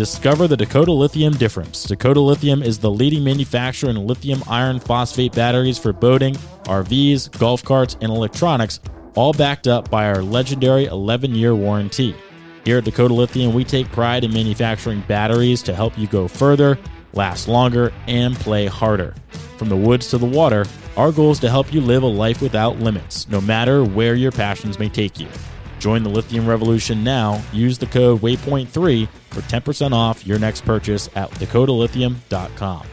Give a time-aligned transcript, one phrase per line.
[0.00, 1.84] Discover the Dakota Lithium difference.
[1.84, 7.62] Dakota Lithium is the leading manufacturer in lithium iron phosphate batteries for boating, RVs, golf
[7.62, 8.80] carts, and electronics,
[9.14, 12.16] all backed up by our legendary 11 year warranty.
[12.64, 16.78] Here at Dakota Lithium, we take pride in manufacturing batteries to help you go further,
[17.12, 19.14] last longer, and play harder.
[19.58, 20.64] From the woods to the water,
[20.96, 24.32] our goal is to help you live a life without limits, no matter where your
[24.32, 25.28] passions may take you.
[25.80, 27.42] Join the lithium revolution now.
[27.52, 32.86] Use the code WAYPOINT3 for 10% off your next purchase at dakotalithium.com.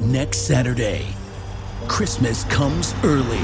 [0.00, 1.06] Next Saturday,
[1.88, 3.36] Christmas comes early.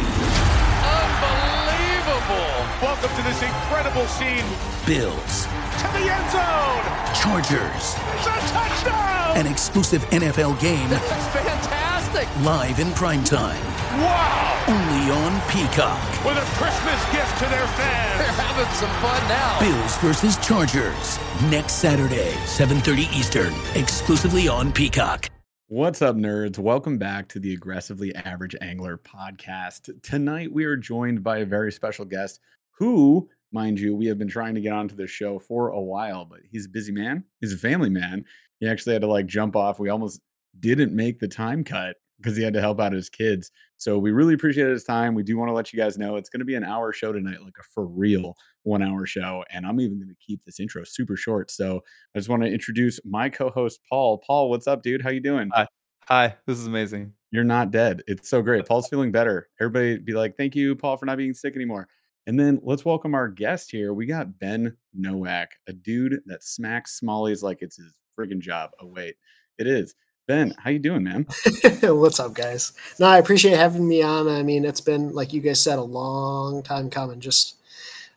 [0.82, 2.48] Unbelievable!
[2.80, 4.44] Welcome to this incredible scene.
[4.86, 6.82] Bills, To the end zone!
[7.14, 9.36] Chargers, It's a touchdown!
[9.36, 11.81] an exclusive NFL game That's fantastic!
[12.12, 13.58] Live in primetime.
[13.96, 14.64] Wow!
[14.68, 16.24] Only on Peacock.
[16.26, 18.18] With a Christmas gift to their fans.
[18.18, 19.58] They're having some fun now.
[19.58, 21.18] Bills versus Chargers.
[21.50, 25.30] Next Saturday, 7:30 Eastern, exclusively on Peacock.
[25.68, 26.58] What's up, nerds?
[26.58, 29.90] Welcome back to the Aggressively Average Angler podcast.
[30.02, 32.40] Tonight, we are joined by a very special guest
[32.72, 36.26] who, mind you, we have been trying to get onto the show for a while,
[36.26, 37.24] but he's a busy man.
[37.40, 38.26] He's a family man.
[38.60, 39.80] He actually had to like jump off.
[39.80, 40.20] We almost
[40.60, 43.50] didn't make the time cut because he had to help out his kids.
[43.76, 45.14] So we really appreciate his time.
[45.14, 47.12] We do want to let you guys know it's going to be an hour show
[47.12, 49.44] tonight, like a for real one hour show.
[49.50, 51.50] And I'm even going to keep this intro super short.
[51.50, 51.82] So
[52.14, 54.22] I just want to introduce my co-host Paul.
[54.26, 55.02] Paul, what's up, dude?
[55.02, 55.50] How you doing?
[55.52, 55.66] Hi.
[56.08, 57.12] Hi, this is amazing.
[57.30, 58.02] You're not dead.
[58.08, 58.66] It's so great.
[58.66, 59.48] Paul's feeling better.
[59.60, 61.86] Everybody be like, thank you, Paul, for not being sick anymore.
[62.26, 63.94] And then let's welcome our guest here.
[63.94, 68.70] We got Ben Nowak, a dude that smacks smallies like it's his friggin' job.
[68.80, 69.14] Oh, wait,
[69.58, 69.94] it is.
[70.28, 71.26] Ben, how you doing, man?
[71.82, 72.72] What's up, guys?
[73.00, 74.28] No, I appreciate having me on.
[74.28, 77.18] I mean, it's been like you guys said, a long time coming.
[77.18, 77.56] Just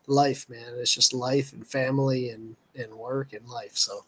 [0.06, 0.74] life, man.
[0.78, 3.76] It's just life and family and and work and life.
[3.76, 4.06] So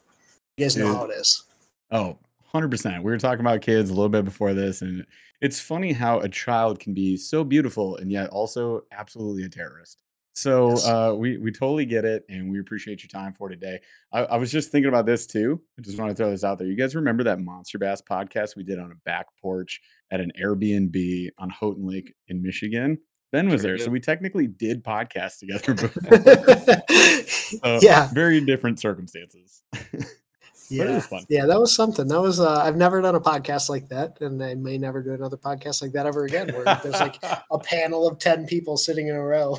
[0.56, 0.96] you guys know Dude.
[0.96, 1.42] how it is.
[1.90, 2.18] Oh,
[2.54, 2.98] 100%.
[2.98, 5.04] We were talking about kids a little bit before this, and
[5.40, 10.02] it's funny how a child can be so beautiful and yet also absolutely a terrorist.
[10.40, 10.86] So Yes.
[10.86, 13.80] uh, we we totally get it, and we appreciate your time for today.
[14.12, 15.60] I, I was just thinking about this too.
[15.78, 16.68] I just want to throw this out there.
[16.68, 19.80] You guys remember that Monster Bass podcast we did on a back porch
[20.12, 22.98] at an Airbnb on Houghton Lake in Michigan?
[23.32, 26.82] Ben was Sure there, so we technically did podcast together before.
[27.62, 29.62] Uh, yeah, very different circumstances.
[30.68, 31.00] yeah,
[31.30, 31.46] yeah.
[31.46, 32.06] That was something.
[32.06, 32.40] That was.
[32.40, 35.80] Uh, I've never done a podcast like that, and I may never do another podcast
[35.80, 36.52] like that ever again.
[36.52, 37.16] Where there's like
[37.50, 39.56] a panel of ten people sitting in a row.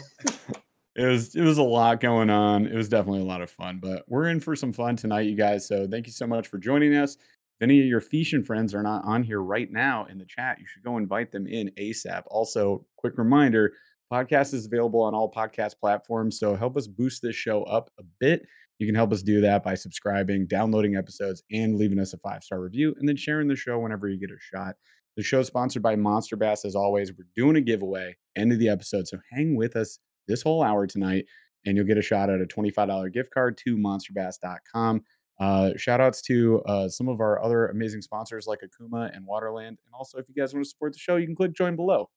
[0.96, 2.66] It was it was a lot going on.
[2.66, 5.36] It was definitely a lot of fun, but we're in for some fun tonight, you
[5.36, 5.68] guys.
[5.68, 7.16] So thank you so much for joining us.
[7.16, 10.58] If any of your Fishin friends are not on here right now in the chat,
[10.60, 12.24] you should go invite them in ASAP.
[12.28, 13.74] Also, quick reminder,
[14.12, 16.40] podcast is available on all podcast platforms.
[16.40, 18.46] So help us boost this show up a bit.
[18.80, 22.62] You can help us do that by subscribing, downloading episodes, and leaving us a five-star
[22.62, 24.76] review, and then sharing the show whenever you get a shot.
[25.18, 26.64] The show is sponsored by Monster Bass.
[26.64, 29.06] As always, we're doing a giveaway end of the episode.
[29.06, 30.00] So hang with us
[30.30, 31.26] this whole hour tonight,
[31.66, 35.04] and you'll get a shot at a $25 gift card to monsterbass.com.
[35.40, 39.68] Uh, shout outs to uh, some of our other amazing sponsors like Okuma and Waterland.
[39.68, 42.10] And also, if you guys want to support the show, you can click join below.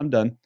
[0.00, 0.36] I'm done.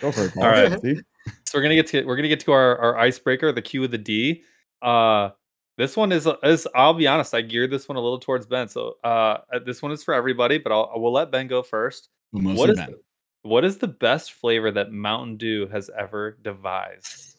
[0.00, 0.36] Go for it.
[0.36, 0.80] All right.
[0.80, 1.00] See?
[1.44, 3.90] So we're gonna get to we're gonna get to our, our icebreaker, the Q of
[3.90, 4.42] the D.
[4.80, 5.30] Uh
[5.78, 8.68] this one is is I'll be honest, I geared this one a little towards Ben.
[8.68, 12.08] So uh this one is for everybody, but I'll I will let Ben go first.
[12.32, 12.90] Mostly What is Ben.
[12.90, 13.00] the,
[13.42, 17.36] what is the best flavor that Mountain Dew has ever devised?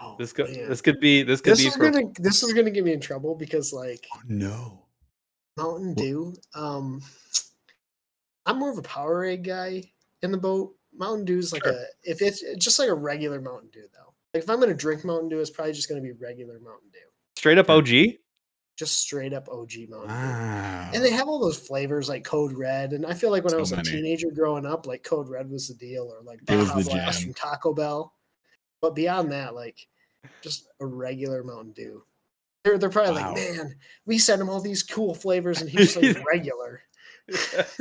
[0.00, 0.68] Oh, This could man.
[0.68, 2.92] this could be this could This be is for gonna this is gonna get me
[2.92, 4.84] in trouble because like Oh, no.
[5.56, 6.34] Mountain Wha- Dew.
[6.54, 7.02] Um,
[8.46, 9.82] I'm more of a Powerade guy
[10.22, 10.74] in the boat.
[10.96, 11.72] Mountain Dew is like Sure.
[11.72, 14.14] a if it's it's just like a regular Mountain Dew though.
[14.34, 16.98] Like if I'm gonna drink Mountain Dew, it's probably just gonna be regular Mountain Dew,
[17.36, 17.88] straight up OG.
[18.78, 20.94] Just straight up OG Mountain Dew.
[20.94, 23.58] And they have all those flavors like Code Red, and I feel like when I
[23.58, 23.88] was many.
[23.88, 27.22] a teenager growing up, like Code Red was the deal, or like Baja the Blast
[27.24, 28.12] from Taco Bell.
[28.80, 29.76] But beyond that, like
[30.42, 32.04] just a regular Mountain Dew.
[32.64, 33.32] They're they're probably Wow.
[33.34, 33.74] like, man,
[34.06, 36.80] we sent him all these cool flavors, and he's just like regular.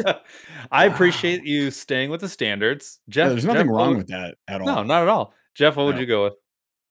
[0.04, 0.94] I Wow.
[0.94, 3.00] appreciate you staying with the standards.
[3.08, 4.68] Yeah, Jeff, there's nothing Jeff, wrong with that at all.
[4.68, 5.34] No, not at all.
[5.56, 6.34] Jeff, what would you go with?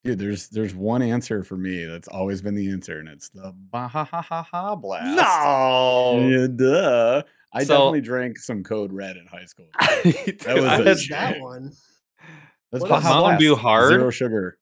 [0.07, 3.53] Dude, there's there's one answer for me that's always been the answer, and it's the
[3.73, 5.17] Baja Blast.
[5.17, 6.29] No.
[6.29, 7.23] Yeah, duh.
[7.53, 9.67] I So- definitely drank some Code Red in high school.
[9.81, 11.73] that was that one?
[12.71, 13.21] That's What Baja.
[13.21, 13.91] Mountain Dew hard?
[13.91, 14.59] Zero sugar.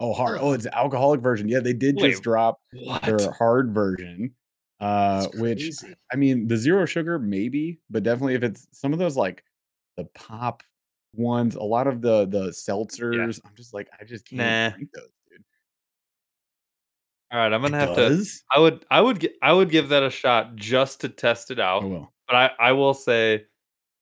[0.00, 0.38] Oh, hard.
[0.40, 0.48] Oh.
[0.48, 1.48] Oh, it's alcoholic version.
[1.48, 3.02] Yeah, they did Wait, just drop what?
[3.02, 4.34] their hard version.
[4.80, 5.70] Uh, which.
[6.12, 9.42] I mean, the zero sugar maybe, but definitely if it's some of those like
[9.96, 10.62] the pop
[11.18, 13.40] ones, a lot of the the seltzers.
[13.44, 14.76] I'm just like, I just can't Nah.
[14.76, 15.44] drink those, dude.
[17.30, 18.24] All right, I'm gonna have to.
[18.50, 21.58] I would, I would, gi- I would give that a shot just to test it
[21.58, 21.82] oh, out.
[21.82, 22.12] Oh well.
[22.26, 23.44] But I, I will say,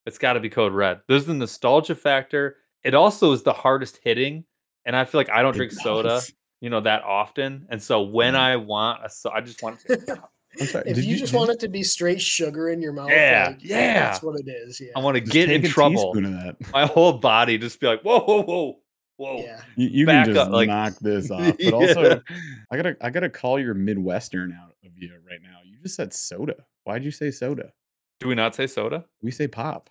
[0.04, 1.00] it's got to be Code Red.
[1.08, 2.56] There's the nostalgia factor.
[2.84, 4.44] It also is the hardest hitting,
[4.84, 6.20] and I feel like I don't It drink soda,
[6.60, 7.66] you know, that often.
[7.68, 8.42] And so when Yeah.
[8.42, 10.22] I want a, so I just want to.
[10.60, 10.84] I'm sorry.
[10.90, 13.48] if did you, just did want it to be straight sugar in your mouth, Yeah,
[13.50, 13.94] like, yeah.
[14.10, 14.80] that's what it is.
[14.80, 16.16] Yeah, I want to just get in trouble.
[16.16, 16.56] of that.
[16.72, 18.78] My whole body just be like, whoa, whoa, whoa,
[19.16, 19.38] whoa.
[19.42, 19.60] yeah.
[19.76, 21.40] You, you Back can just up, like- knock this off.
[21.56, 21.70] But Yeah.
[21.72, 22.22] also,
[22.70, 25.58] I gotta I gotta call your Midwestern out of you right now.
[25.64, 26.54] You just said soda.
[26.84, 27.72] Why'd you say soda?
[28.20, 29.04] do we not say soda?
[29.20, 29.90] We say pop.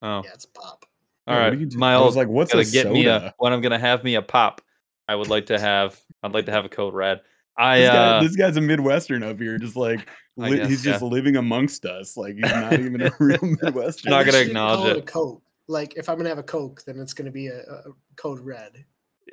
[0.00, 0.86] Oh, Yeah, it's pop.
[1.26, 1.58] all Yeah, what right.
[1.58, 1.78] do you?
[1.78, 3.34] My I was like, what's gotta a get me a soda?
[3.38, 4.62] when I'm gonna have me a pop.
[5.08, 6.00] I would like to have.
[6.22, 7.20] I'd like to have a code red.
[7.58, 10.06] I This, guy, uh, this guy's a Midwestern up here, just like
[10.36, 12.16] li- guess, he's just living amongst us.
[12.16, 14.10] Like he's not even a real Midwestern.
[14.10, 14.96] Not gonna least you didn't acknowledge call it.
[14.98, 15.42] a Coke.
[15.68, 17.82] Like if I'm gonna have a Coke, then it's gonna be a, a
[18.16, 18.72] code red.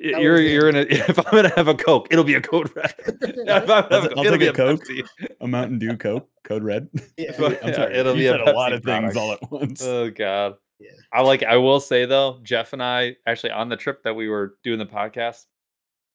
[0.00, 0.80] that you're you're in a.
[0.88, 2.94] If I'm gonna have a coke, it'll be a code red.
[2.98, 3.16] if
[3.46, 4.80] I'm gonna have I'll a t- Coke, I'll it'll take be a a Coke.
[4.84, 5.06] Pepsi.
[5.40, 6.88] a Mountain Dew Coke, Code Red.
[7.16, 7.32] Yeah.
[7.38, 7.94] But- I'm Yeah, sorry.
[7.96, 9.82] it'll you be a said a lot Pepsi of things all at once.
[9.82, 10.54] Oh god.
[10.80, 10.90] Yeah.
[11.12, 11.44] I like.
[11.44, 14.80] I will say though, Jeff and I actually on the trip that we were doing
[14.80, 15.44] the podcast,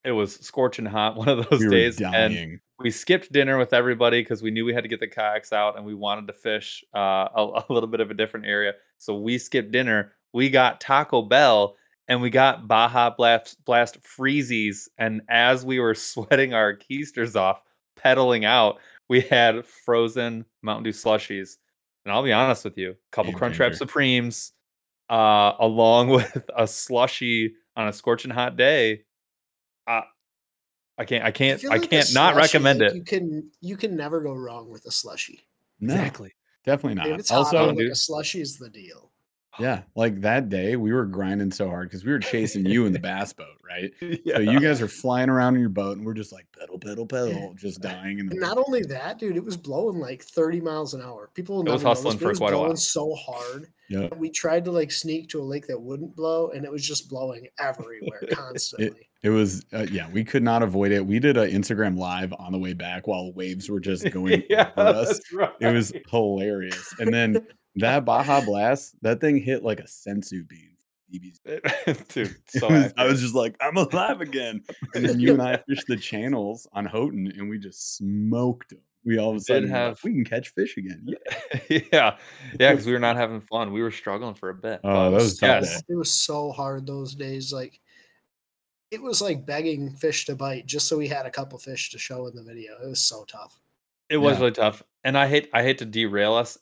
[0.04, 4.22] it was scorching hot one of those we days, and we skipped dinner with everybody
[4.22, 6.84] because we knew we had to get the kayaks out and we wanted to fish
[6.96, 8.74] uh, a, a little bit of a different area.
[8.98, 10.14] So we skipped dinner.
[10.34, 11.76] We got Taco Bell
[12.08, 14.88] and we got Baja Blast, Blast Freezies.
[14.98, 17.62] And as we were sweating our keisters off,
[17.96, 18.80] pedaling out,
[19.10, 21.58] we had frozen Mountain Dew slushies.
[22.06, 23.76] And I'll be honest with you, a couple Game Crunchwrap.
[23.76, 24.54] Supremes,
[25.10, 29.04] uh, along with a slushy on a scorching hot day.
[29.90, 30.02] Uh,
[31.00, 32.96] I can't, I can't, feel I like a can't not slushie, recommend like, it.
[32.96, 35.48] You can you can never go wrong with a slushy.
[35.80, 36.34] No, Exactly.
[36.66, 37.20] definitely If not.
[37.20, 39.09] it's hot, Also, like a slushy is the deal.
[39.60, 42.94] Yeah, like that day we were grinding so hard because we were chasing you in
[42.94, 43.92] the bass boat, right?
[44.02, 44.36] yeah.
[44.38, 47.06] So you guys are flying around in your boat, and we're just like pedal, pedal,
[47.06, 48.20] pedal, just dying.
[48.20, 51.30] In the And not only that, dude, it was blowing like 30 miles an hour.
[51.34, 52.76] People will It was hustling but for was quite a while.
[52.76, 53.68] so hard.
[53.90, 56.86] yeah, We tried to like sneak to a lake that wouldn't blow, and it was
[56.86, 59.08] just blowing everywhere constantly.
[59.24, 59.66] it was.
[59.74, 61.06] Uh, yeah, we could not avoid it.
[61.06, 64.72] We did an Instagram live on the way back while waves were just going yeah,
[64.78, 65.20] over us.
[65.34, 65.52] right.
[65.60, 66.94] It was hilarious.
[67.00, 67.46] And then
[67.78, 70.76] that Baja Blast, that thing hit like a senzu bean.
[71.14, 71.40] DB's.
[72.14, 72.28] dude.
[72.38, 74.62] It So was- I was just like, I'm alive again.
[74.94, 78.80] And then you and I fished the channels on Houghton, and we just smoked them.
[79.06, 81.06] We all of a sudden were like, have- we can catch fish again.
[81.08, 81.80] Yeah.
[81.92, 82.18] yeah,
[82.60, 83.72] yeah, because we were not having fun.
[83.72, 84.82] We were struggling for a bit.
[84.84, 85.94] Oh, but that was a tough yes, day.
[85.94, 87.52] It was so hard those days.
[87.54, 87.80] Like
[88.92, 91.98] it was like begging fish to bite just so we had a couple fish to
[91.98, 92.74] show in the video.
[92.84, 93.60] It was so tough.
[94.10, 94.40] it was Yeah.
[94.40, 94.84] really tough.
[95.06, 96.58] And I hate, I hate to derail us,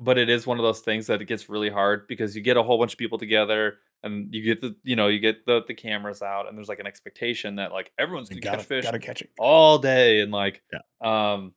[0.00, 2.56] but it is one of those things that it gets really hard because you get
[2.56, 5.62] a whole bunch of people together, and you get the, you know, you get the
[5.68, 8.84] the cameras out, and there's like an expectation that like everyone's gonna gotta, catch fish
[8.84, 9.30] gotta catch it.
[9.38, 11.32] all day, and like, Yeah.
[11.32, 11.54] um,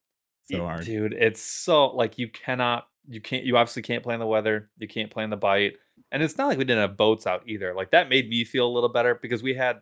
[0.52, 0.86] So hard.
[0.86, 1.14] dude.
[1.14, 5.10] It's so like you cannot, you can't, you obviously can't plan the weather, you can't
[5.12, 5.74] plan the bite,
[6.12, 7.74] and it's not like we didn't have boats out either.
[7.74, 9.78] Like that made me feel a little better because we had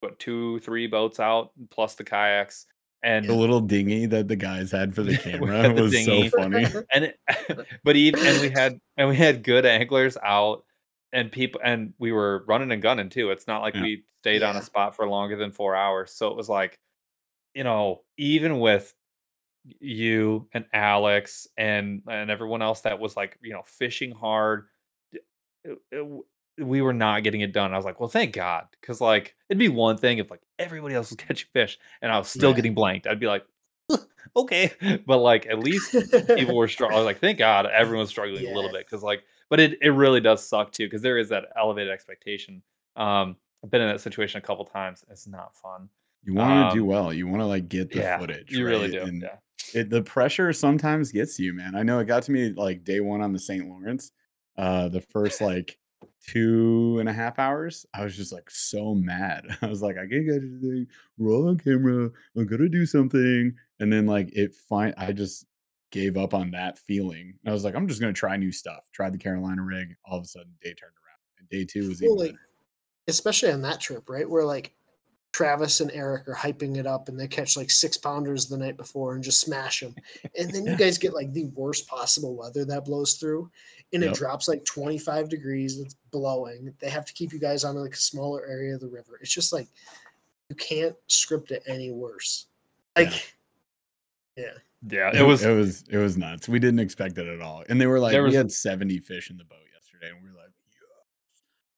[0.00, 2.66] what two, three boats out plus the kayaks,
[3.02, 6.28] and The little dinghy that the guys had for the camera had the was dinghy.
[6.30, 6.66] so funny.
[6.92, 7.18] and it,
[7.84, 10.64] but even and we had and we had good anglers out
[11.12, 13.82] and people and we were running and gunning too it's not like Yeah.
[13.82, 16.78] we stayed on a spot for longer than four hours so it was like
[17.54, 18.92] you know even with
[19.80, 24.66] you and alex and and everyone else that was like you know fishing hard
[25.12, 25.24] it-
[25.64, 26.24] it- w-
[26.60, 29.58] we were not getting it done i was like well thank god because like it'd
[29.58, 32.56] be one thing if like everybody else was catching fish and i was still Yeah.
[32.56, 33.44] getting blanked i'd be like
[34.36, 34.72] okay
[35.06, 35.92] but like at least
[36.34, 36.96] people were struggling.
[36.96, 39.90] I was like, thank God everyone's struggling a little bit because like, but it it
[39.90, 42.62] really does suck too because there is that elevated expectation.
[42.96, 45.04] Um, I've been in that situation a couple times.
[45.10, 45.88] It's not fun.
[46.24, 47.12] You want to do Um, well.
[47.14, 48.52] You want to like get the yeah, footage.
[48.52, 49.00] you really do.
[49.00, 49.36] And yeah,
[49.80, 51.74] it, the pressure sometimes gets you, man.
[51.74, 53.66] I know it got to me like day one on the St.
[53.66, 54.10] Lawrence.
[54.58, 55.78] Uh, the first like
[56.26, 59.46] two and a half hours, I was just like so mad.
[59.62, 60.86] I was like, I can't get anything.
[61.16, 62.10] We're all on camera.
[62.36, 63.54] I'm gonna do something.
[63.80, 64.94] And then like it fine.
[64.96, 65.46] I just
[65.90, 67.34] gave up on that feeling.
[67.46, 68.88] I was like, I'm just gonna try new stuff.
[68.92, 69.94] Tried the Carolina rig.
[70.04, 71.38] All of a sudden, day turned around.
[71.38, 72.40] And day two was even like, better.
[73.08, 74.28] especially on that trip, right?
[74.28, 74.74] Where like
[75.32, 78.76] Travis and Eric are hyping it up and they catch like six pounders the night
[78.76, 79.94] before and just smash them.
[80.38, 83.50] And then you guys get like the worst possible weather that blows through
[83.92, 84.12] and Yep.
[84.12, 85.78] it drops like 25 degrees.
[85.78, 86.74] It's blowing.
[86.80, 89.18] They have to keep you guys on like a smaller area of the river.
[89.20, 89.68] It's just like
[90.48, 92.46] you can't script it any worse.
[92.96, 93.34] Like,
[94.36, 94.44] yeah.
[94.88, 96.48] Yeah, it was it was it was nuts.
[96.48, 97.64] We didn't expect it at all.
[97.68, 100.30] And they were like, There we had 70 fish in the boat yesterday, and we
[100.30, 100.52] were like,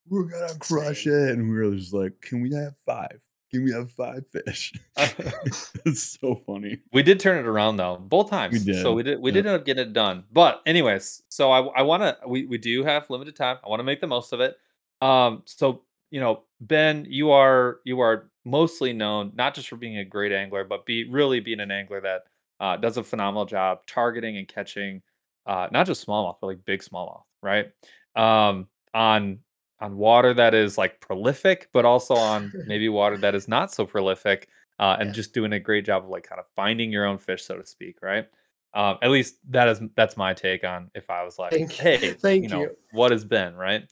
[0.09, 3.21] we're gonna crush it, and we were just like, can we have five?
[3.51, 4.73] Can we have five fish?
[4.97, 6.79] it's so funny.
[6.93, 8.53] We did turn it around though, both times.
[8.53, 9.35] We did, So we did we yep.
[9.35, 10.25] did end up getting it done.
[10.33, 13.59] But anyways, so I I want to we we do have limited time.
[13.65, 14.57] I want to make the most of it.
[15.01, 19.99] Um so you know, Ben, you are you are mostly known not just for being
[19.99, 22.25] a great angler, but be really being an angler that
[22.61, 25.03] uh, does a phenomenal job targeting and catching
[25.47, 27.73] uh, not just smallmouth, but like big smallmouth, right?
[28.15, 29.39] Um, on
[29.81, 33.87] on water that is like prolific, but also on maybe water that is not so
[33.87, 35.13] prolific, uh, and Yeah.
[35.15, 37.67] just doing a great job of like kind of finding your own fish, so to
[37.67, 38.27] speak, right?
[38.75, 42.13] Um, at least that is that's my take on if I was like, Thank- hey,
[42.21, 42.77] thank you know, you.
[42.93, 43.83] what has been right?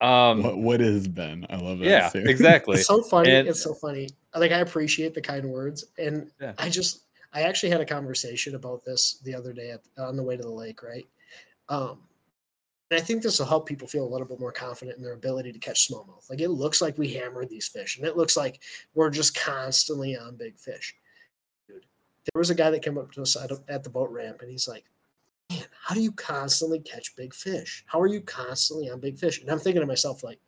[0.00, 1.46] Um, What what is Ben?
[1.50, 1.86] I love it.
[1.88, 2.24] yeah, too.
[2.26, 2.78] exactly.
[2.78, 3.30] It's so funny.
[3.30, 4.08] And- it's so funny.
[4.34, 6.54] Like I appreciate the kind words, and Yeah.
[6.58, 10.22] I just I actually had a conversation about this the other day at, on the
[10.22, 11.06] way to the lake, right?
[11.68, 12.00] Um,
[12.92, 15.14] and I think this will help people feel a little bit more confident in their
[15.14, 16.28] ability to catch smallmouth.
[16.28, 18.60] Like it looks like we hammered these fish, and it looks like
[18.94, 20.94] we're just constantly on big fish.
[21.66, 21.86] Dude,
[22.26, 24.68] there was a guy that came up to us at, the boat ramp, and he's
[24.68, 24.84] like,
[25.50, 27.82] "Man, how do you constantly catch big fish?
[27.86, 30.40] How are you constantly on big fish?" And I'm thinking to myself, like,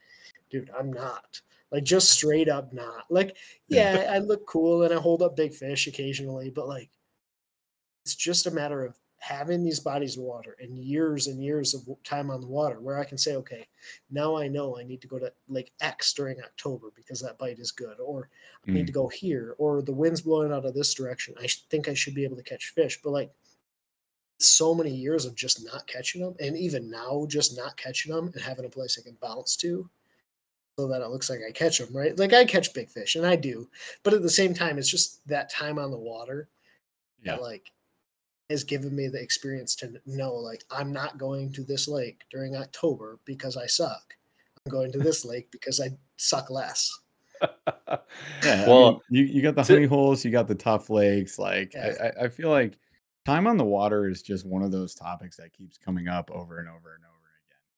[0.50, 1.40] dude, I'm not.
[1.72, 3.04] Like just straight up not.
[3.08, 6.90] Like, yeah, I look cool and I hold up big fish occasionally, but like
[8.04, 11.88] it's just a matter of having these bodies of water and years and years of
[12.04, 13.66] time on the water where I can say, okay,
[14.10, 17.58] now I know I need to go to Lake X during October because that bite
[17.58, 18.28] is good, or
[18.68, 18.88] I need mm.
[18.88, 21.34] to go here, or the wind's blowing out of this direction.
[21.40, 23.32] I think I should be able to catch fish, but like
[24.38, 28.30] so many years of just not catching them, and even now just not catching them
[28.34, 29.88] and having a place I can bounce to
[30.76, 32.18] so that it looks like I catch them, right?
[32.18, 33.70] Like I catch big fish and I do,
[34.02, 36.48] but at the same time, it's just that time on the water
[37.22, 37.36] Yeah.
[37.36, 37.70] that like
[38.50, 42.54] has given me the experience to know like I'm not going to this lake during
[42.56, 44.14] October because I suck.
[44.66, 46.90] I'm going to this lake because I suck less.
[48.44, 50.88] Yeah, Well, I mean, you you got the to- honey holes, you got the tough
[50.90, 51.38] lakes.
[51.38, 51.92] Like Yeah.
[52.00, 52.78] I, I, I feel like
[53.24, 56.58] time on the water is just one of those topics that keeps coming up over
[56.58, 57.30] and over and over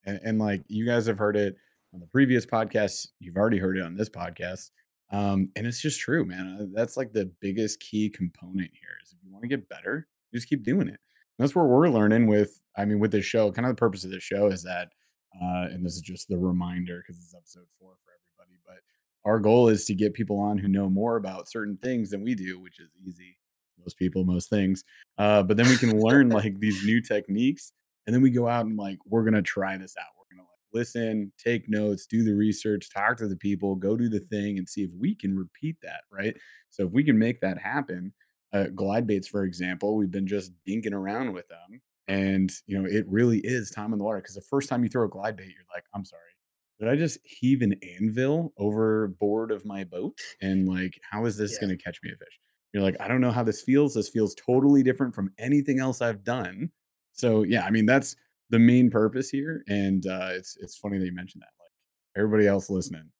[0.06, 0.20] again.
[0.22, 1.56] And, and like you guys have heard it
[1.94, 4.70] on the previous podcast, you've already heard it on this podcast.
[5.10, 6.58] Um, and it's just true, man.
[6.60, 10.06] Uh, That's like the biggest key component here is if you want to get better,
[10.30, 10.98] you just keep doing it.
[11.38, 14.04] And that's where we're learning with, I mean, with this show, kind of the purpose
[14.04, 14.88] of this show is that,
[15.40, 18.78] uh, and this is just the reminder because it's episode four for everybody, but
[19.30, 22.34] our goal is to get people on who know more about certain things than we
[22.34, 23.36] do, which is easy.
[23.78, 24.82] Most people, most things.
[25.18, 27.72] Uh, but then we can learn like these new techniques,
[28.06, 30.06] and then we go out and like we're gonna try this out.
[30.16, 34.08] We're gonna like listen, take notes, do the research, talk to the people, go do
[34.08, 36.00] the thing, and see if we can repeat that.
[36.10, 36.36] Right.
[36.70, 38.12] So if we can make that happen,
[38.52, 42.88] uh, glide baits, for example, we've been just dinking around with them, and you know
[42.88, 45.36] it really is time in the water because the first time you throw a glide
[45.36, 46.22] bait, you're like, I'm sorry
[46.78, 50.18] did I just heave an anvil overboard of my boat?
[50.42, 51.58] And like, how is this Yeah.
[51.58, 52.38] going to catch me a fish?
[52.72, 53.94] You're like, I don't know how this feels.
[53.94, 56.70] This feels totally different from anything else I've done.
[57.12, 58.14] So yeah, I mean that's
[58.50, 61.52] the main purpose here, and uh, it's it's funny that you mentioned that.
[61.58, 61.72] Like
[62.14, 63.10] everybody else listening,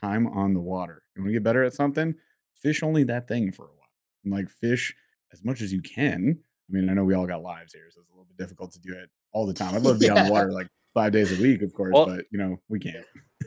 [0.00, 1.04] time on the water.
[1.14, 2.14] You want to get better at something?
[2.54, 3.77] Fish only that thing for a while,
[4.24, 4.94] and like fish
[5.32, 6.38] as much as you can.
[6.38, 8.72] I mean, I know we all got lives here, so it's a little bit difficult
[8.72, 9.74] to do it all the time.
[9.74, 12.06] I'd love to be on the water like five days a week, of course, Well-
[12.06, 13.04] but you know we can't.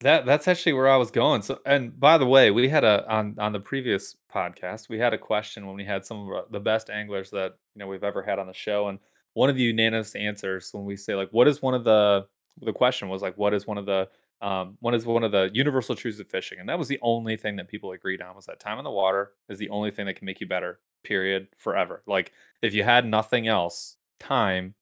[0.00, 1.40] That that's actually where I was going.
[1.40, 5.14] So, and by the way, we had a on on the previous podcast, we had
[5.14, 8.22] a question when we had some of the best anglers that you know we've ever
[8.22, 8.98] had on the show, and
[9.32, 12.26] one of the unanimous answers when we say like, what is one of the
[12.60, 14.06] the question was like, what is one of the
[14.42, 17.56] um, is one of the universal truths of fishing, and that was the only thing
[17.56, 20.16] that people agreed on was that time in the water is the only thing that
[20.16, 20.80] can make you better.
[21.04, 21.48] Period.
[21.56, 22.02] Forever.
[22.06, 24.74] Like if you had nothing else, time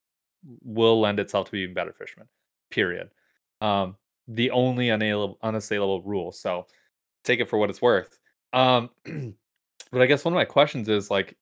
[0.63, 2.27] will lend itself to being better fishermen.
[2.69, 3.09] Period.
[3.61, 3.95] Um,
[4.27, 6.31] the only unassailable, unassailable rule.
[6.31, 6.67] So
[7.23, 8.17] take it for what it's worth.
[8.53, 8.89] Um,
[9.91, 11.37] but I guess one of my questions is like,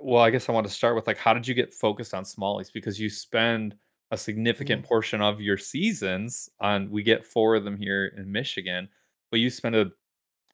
[0.00, 2.24] well, I guess I want to start with like, how did you get focused on
[2.24, 2.72] smallies?
[2.72, 3.74] Because you spend
[4.10, 6.90] a significant portion of your seasons on.
[6.90, 8.88] We get four of them here in Michigan,
[9.30, 9.90] but you spend a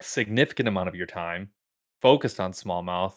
[0.03, 1.51] significant amount of your time
[2.03, 3.15] focused on smallmouth.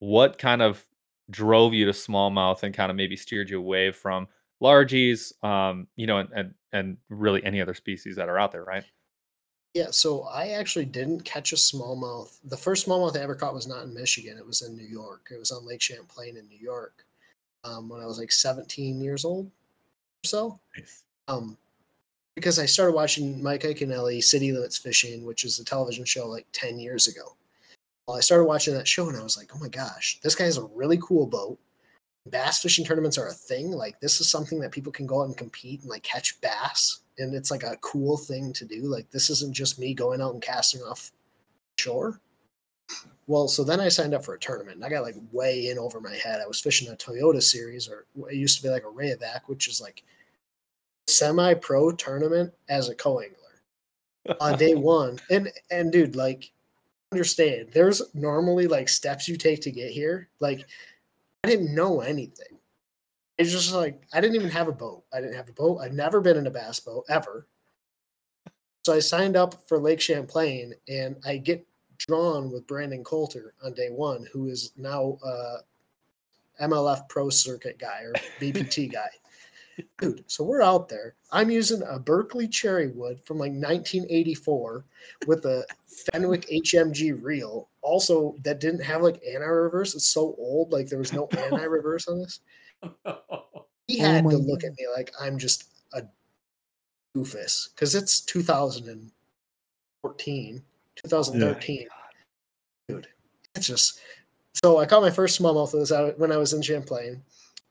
[0.00, 0.84] What kind of
[1.30, 4.28] drove you to smallmouth and kind of maybe steered you away from
[4.60, 8.64] largies, um, you know, and, and and really any other species that are out there,
[8.64, 8.84] right?
[9.74, 12.38] Yeah, so I actually didn't catch a smallmouth.
[12.44, 14.36] The first smallmouth I ever caught was not in Michigan.
[14.36, 15.28] It was in New York.
[15.30, 17.04] It was on Lake Champlain in New York
[17.64, 19.50] um, when I was like 17 years old
[20.24, 20.58] so.
[20.76, 21.04] Nice.
[21.28, 21.56] Um,
[22.34, 26.46] because I started watching Mike Iaconelli, City Limits Fishing, which is a television show like
[26.52, 27.34] 10 years ago.
[28.06, 30.44] Well, I started watching that show and I was like, oh my gosh, this guy
[30.44, 31.58] has a really cool boat.
[32.26, 33.72] Bass fishing tournaments are a thing.
[33.72, 37.00] Like, this is something that people can go out and compete and like catch bass
[37.18, 38.82] and it's like a cool thing to do.
[38.82, 41.12] Like this isn't just me going out and casting off
[41.78, 42.20] shore.
[43.28, 45.78] Well, so then I signed up for a tournament and I got like way in
[45.78, 46.40] over my head.
[46.40, 49.68] I was fishing a Toyota series or it used to be like a Rayovac, which
[49.68, 50.02] is like
[51.06, 55.18] semi pro tournament as a co angler on day one.
[55.30, 56.50] And and dude, like
[57.12, 60.30] understand there's normally like steps you take to get here.
[60.40, 60.64] Like
[61.44, 62.58] I didn't know anything.
[63.36, 65.04] It's just like I didn't even have a boat.
[65.12, 65.80] I didn't have a boat.
[65.82, 67.46] I've never been in a bass boat ever.
[68.86, 71.67] So I signed up for Lake Champlain and I get
[71.98, 75.58] drawn with Brandon Coulter on day one, who is now uh
[76.60, 79.10] MLF Pro Circuit guy or BPT guy.
[80.00, 81.14] Dude, so we're out there.
[81.30, 84.84] I'm using a Berkley cherry wood from like 1984
[85.28, 85.64] with a
[86.12, 89.94] Fenwick HMG reel, also that didn't have like anti reverse.
[89.94, 92.40] It's so old, like there was no anti reverse on this.
[93.88, 95.64] He Oh had my to look at me like I'm just
[95.94, 96.02] a
[97.16, 100.62] doofus because it's 2014,
[101.02, 101.86] 2013.
[102.88, 103.08] Dude,
[103.54, 104.00] it's just
[104.64, 107.22] so I caught my first smallmouth was out when I was in Champlain.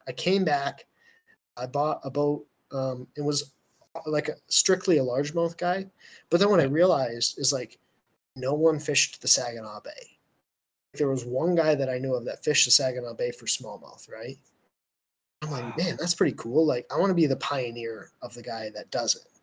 [0.07, 0.85] I came back,
[1.57, 2.45] I bought a boat.
[2.71, 3.53] Um, it was
[4.05, 5.87] like a, strictly a largemouth guy,
[6.29, 7.79] but then what I realized is like
[8.35, 10.17] no one fished the Saginaw Bay.
[10.93, 14.09] There was one guy that I knew of that fished the Saginaw Bay for smallmouth,
[14.11, 14.37] right?
[15.41, 16.65] I'm like, man, that's pretty cool.
[16.65, 19.36] Like, I want to be the pioneer of the guy that does it.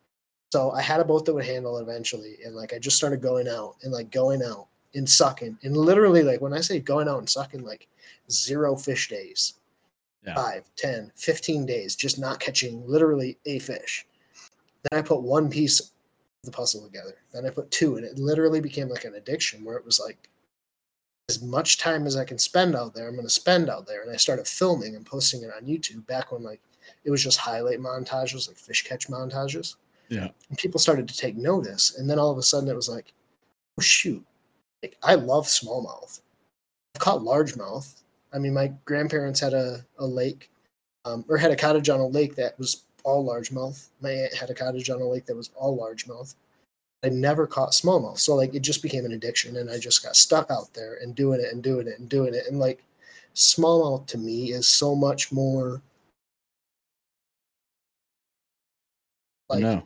[0.54, 3.20] So I had a boat that would handle it eventually, and like I just started
[3.20, 7.08] going out and like going out and sucking, and literally like when I say going
[7.08, 7.88] out and sucking, like
[8.30, 9.54] zero fish days,
[10.25, 10.37] Yeah.
[10.37, 14.06] five, 10, 15 days, just not catching literally a fish.
[14.84, 15.87] Then I put one piece of
[16.44, 17.16] the puzzle together.
[17.32, 20.28] Then I put two, and it literally became like an addiction where it was like,
[21.28, 24.02] as much time as I can spend out there, I'm going to spend out there.
[24.02, 26.61] And I started filming and posting it on YouTube back when like
[27.02, 29.75] it was just highlight montages, like fish catch montages.
[30.14, 30.28] Yeah.
[30.49, 31.99] And people started to take notice.
[31.99, 33.12] And then all of a sudden it was like,
[33.78, 34.25] oh, shoot.
[34.83, 36.21] Like, I love smallmouth.
[36.94, 38.03] I've caught largemouth.
[38.33, 40.50] I mean, my grandparents had a, a lake
[41.05, 43.88] um, or had a cottage on a lake that was all largemouth.
[44.00, 46.35] My aunt had a cottage on a lake that was all largemouth.
[47.03, 48.18] I never caught smallmouth.
[48.18, 51.14] So like it just became an addiction and I just got stuck out there and
[51.14, 52.44] doing it and doing it and doing it.
[52.48, 52.83] And like
[53.35, 55.83] smallmouth to me is so much more
[59.50, 59.83] like no.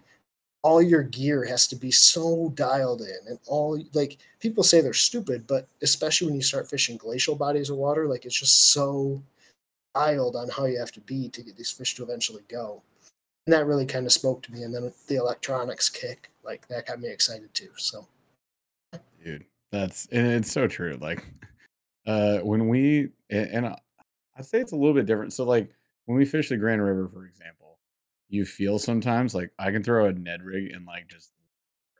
[0.68, 4.92] All your gear has to be so dialed in and all like people say they're
[4.92, 9.22] stupid, but especially when you start fishing glacial bodies of water, like it's just so
[9.94, 12.82] dialed on how you have to be to get these fish to eventually go.
[13.46, 14.62] And that really kind of spoke to me.
[14.62, 17.70] And then the electronics kick, like that got me excited too.
[17.78, 18.06] So
[19.24, 21.24] dude that's and it's so true like
[22.06, 25.70] uh when we and, and i'd say it's a little bit different so like
[26.06, 27.67] when we fish the grand river for example
[28.28, 31.32] you feel sometimes like i can throw a ned rig and like just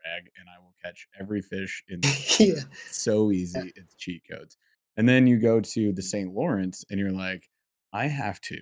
[0.02, 4.56] drag and i will catch every fish in the yeah, so easy it's cheat codes
[4.96, 7.48] and then you go to the st lawrence and you're like
[7.92, 8.58] i have to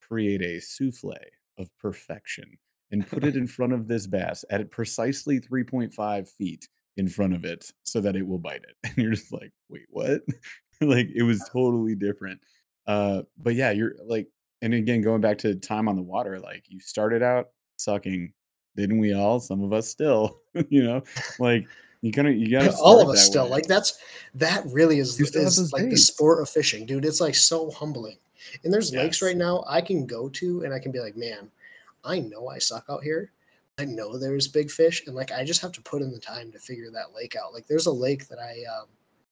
[0.00, 1.14] create a souffle
[1.58, 2.58] of perfection
[2.90, 7.44] and put it in front of this bass at precisely 3.5 feet in front of
[7.44, 8.76] it so that it will bite it.
[8.84, 10.22] And you're just like, wait, what?
[10.80, 12.40] like it was totally different.
[12.86, 14.28] Uh, but yeah, you're like,
[14.64, 18.32] and again, going back to time on the water, like you started out sucking,
[18.76, 19.38] didn't we all?
[19.38, 21.02] Some of us still, you know,
[21.38, 21.66] like
[22.00, 23.50] you kind of you gotta all of us still way.
[23.50, 23.98] like that's
[24.36, 27.04] that really is, You still have those is like the sport of fishing, dude.
[27.04, 28.16] It's like so humbling.
[28.64, 31.50] And there's lakes right now I can go to and I can be like, man,
[32.02, 33.32] I know I suck out here.
[33.78, 36.50] I know there's big fish, and like I just have to put in the time
[36.52, 37.52] to figure that lake out.
[37.52, 38.86] Like there's a lake that I um,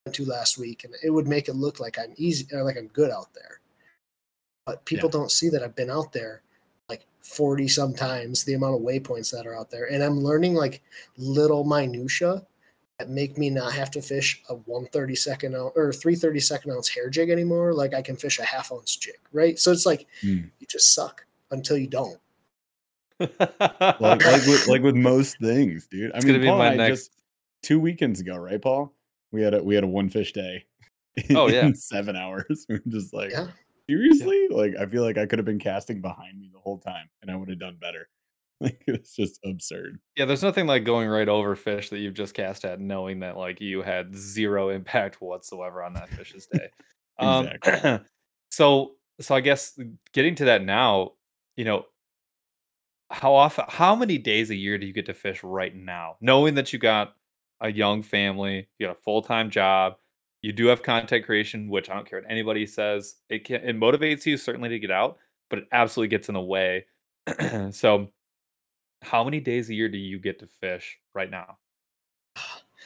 [0.04, 2.76] went to last week, and it would make it look like I'm easy or like
[2.76, 3.61] I'm good out there.
[4.66, 6.42] But people don't see that I've been out there
[6.88, 10.82] like 40 sometimes the amount of waypoints that are out there, and I'm learning like
[11.16, 12.46] little minutia
[12.98, 16.88] that make me not have to fish a 130 second ounce or 330 second ounce
[16.88, 17.72] hair jig anymore.
[17.72, 19.58] Like I can fish a half ounce jig, right?
[19.58, 20.50] So it's like Mm.
[20.60, 22.18] you just suck until you don't.
[23.20, 26.12] like like with, like with most things, dude.
[26.12, 27.12] I It's mean, gonna be Paul my and I next- just
[27.62, 28.92] two weekends ago, right, Paul?
[29.32, 30.64] We had a we had a one fish day.
[31.34, 31.66] Oh, yeah.
[31.66, 32.66] in seven hours.
[32.68, 33.48] We are just like, Yeah.
[33.88, 34.48] Seriously?
[34.50, 37.30] Like, I feel like I could have been casting behind me the whole time, and
[37.30, 38.08] I would have done better.
[38.60, 39.98] Like, it's just absurd.
[40.16, 43.36] Yeah, there's nothing like going right over fish that you've just cast at, knowing that
[43.36, 46.68] like you had zero impact whatsoever on that fish's day.
[47.18, 47.48] um,
[48.52, 49.76] so, so I guess
[50.12, 51.14] getting to that now,
[51.56, 51.86] you know,
[53.10, 56.54] how often, how many days a year do you get to fish right now, knowing
[56.54, 57.14] that you got
[57.60, 59.94] a young family, you got a full time job,
[60.42, 63.76] you do have content creation, which I don't care what anybody says, it can it
[63.78, 66.84] motivates you certainly to get out, but it absolutely gets in the way.
[67.70, 68.08] so
[69.02, 71.58] how many days a year do you get to fish right now?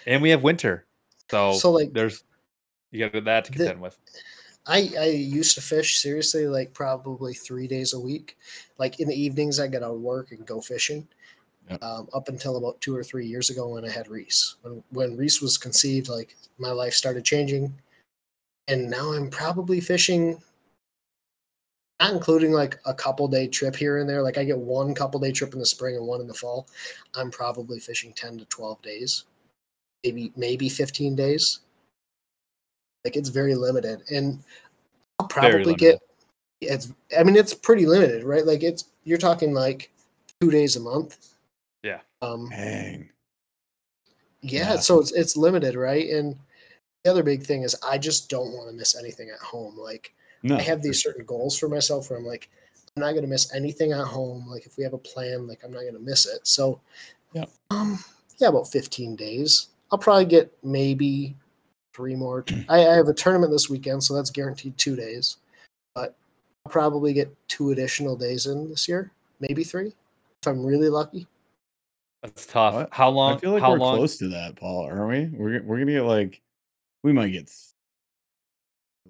[0.06, 0.86] And we have winter,
[1.30, 2.22] so, So, like, there's
[2.92, 3.98] you got that to the- contend with.
[4.68, 8.36] I, I used to fish seriously like probably three days a week.
[8.78, 11.06] Like in the evenings, I get out of work and go fishing.
[11.70, 11.82] Yep.
[11.82, 14.56] Um, up until about two or three years ago when I had Reese.
[14.62, 17.74] When when Reese was conceived, like my life started changing,
[18.68, 20.40] and now I'm probably fishing.
[21.98, 24.22] Not including like a couple day trip here and there.
[24.22, 26.68] Like I get one couple day trip in the spring and one in the fall.
[27.14, 29.24] I'm probably fishing ten to twelve days,
[30.04, 31.60] maybe maybe fifteen days.
[33.04, 34.38] Like it's very limited, and
[35.18, 36.00] I'll probably get.
[36.60, 36.92] It's.
[37.18, 38.44] I mean, it's pretty limited, right?
[38.44, 38.84] Like it's.
[39.04, 39.90] You're talking like
[40.40, 41.35] two days a month.
[41.86, 42.00] Yeah.
[42.20, 42.48] Um.
[42.50, 43.08] Dang.
[44.42, 44.76] Yeah, Yeah.
[44.80, 46.08] so it's it's limited, right?
[46.10, 46.36] And
[47.04, 49.78] the other big thing is I just don't want to miss anything at home.
[49.78, 50.56] Like No.
[50.56, 52.50] I have these certain goals for myself where I'm like,
[52.96, 54.46] I'm not gonna miss anything at home.
[54.48, 56.46] Like if we have a plan, like I'm not gonna miss it.
[56.46, 56.80] So
[57.34, 57.50] Yep.
[57.70, 57.98] um
[58.38, 59.68] yeah, about 15 days.
[59.92, 61.36] I'll probably get maybe
[61.94, 62.44] three more.
[62.68, 65.36] I, I have a tournament this weekend, so that's guaranteed two days.
[65.94, 66.16] But
[66.66, 69.94] I'll probably get two additional days in this year, maybe three,
[70.42, 71.26] if I'm really lucky.
[72.22, 72.74] That's tough.
[72.74, 72.88] What?
[72.92, 73.34] How long?
[73.34, 73.96] I feel like how we're long?
[73.96, 74.84] close to that, Paul.
[74.86, 75.38] Aren't we?
[75.38, 76.42] We're we're gonna get like
[77.02, 77.50] we might get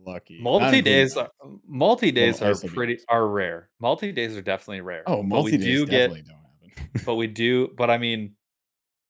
[0.04, 0.40] lucky.
[0.40, 1.16] Multi days,
[1.66, 3.70] multi days are ice will be pretty are rare.
[3.80, 5.02] Multi days are definitely rare.
[5.06, 7.02] Oh, multi days do get, definitely don't happen.
[7.06, 7.68] but we do.
[7.76, 8.34] But I mean,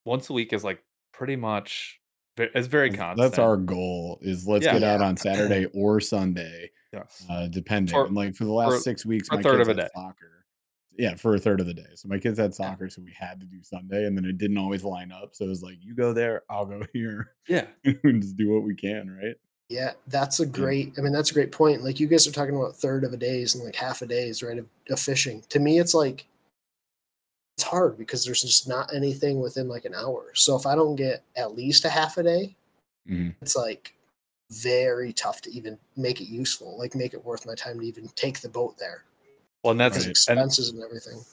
[0.04, 0.82] once a week is like
[1.12, 2.00] pretty much.
[2.38, 3.18] It's very constant.
[3.30, 4.18] That's our goal.
[4.20, 4.74] Is let's Yeah.
[4.74, 7.24] get out on Saturday or Sunday, yes.
[7.30, 7.94] uh, depending.
[7.94, 9.88] For- like for the last for- six weeks, my third kids of a day.
[9.94, 10.35] soccer.
[10.98, 11.86] Yeah, for a third of the day.
[11.94, 14.56] So my kids had soccer, so we had to do Sunday, and then it didn't
[14.58, 15.34] always line up.
[15.34, 17.66] So it was like, you go there, I'll go here, Yeah.
[17.84, 19.36] and just do what we can, right?
[19.68, 20.94] Yeah, that's a great.
[20.96, 21.82] I mean, that's a great point.
[21.82, 24.40] Like you guys are talking about third of a days and like half a days,
[24.42, 24.58] right?
[24.58, 25.42] Of, of fishing.
[25.48, 26.26] To me, it's like
[27.58, 30.26] it's hard because there's just not anything within like an hour.
[30.34, 32.54] So if I don't get at least a half a day,
[33.10, 33.34] Mhm.
[33.42, 33.94] it's like
[34.52, 36.78] very tough to even make it useful.
[36.78, 39.02] Like make it worth my time to even take the boat there.
[39.66, 40.36] Well, and that's Because Right.
[40.36, 41.24] and expenses and everything.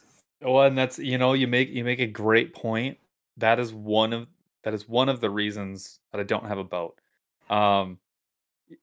[0.41, 2.97] Well, and that's you know you make you make a great point.
[3.37, 4.27] That is one of
[4.63, 6.99] that is one of the reasons that I don't have a boat.
[7.49, 7.99] Um,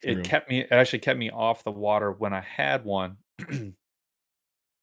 [0.03, 0.23] it True.
[0.23, 3.17] kept me it actually kept me off the water when I had one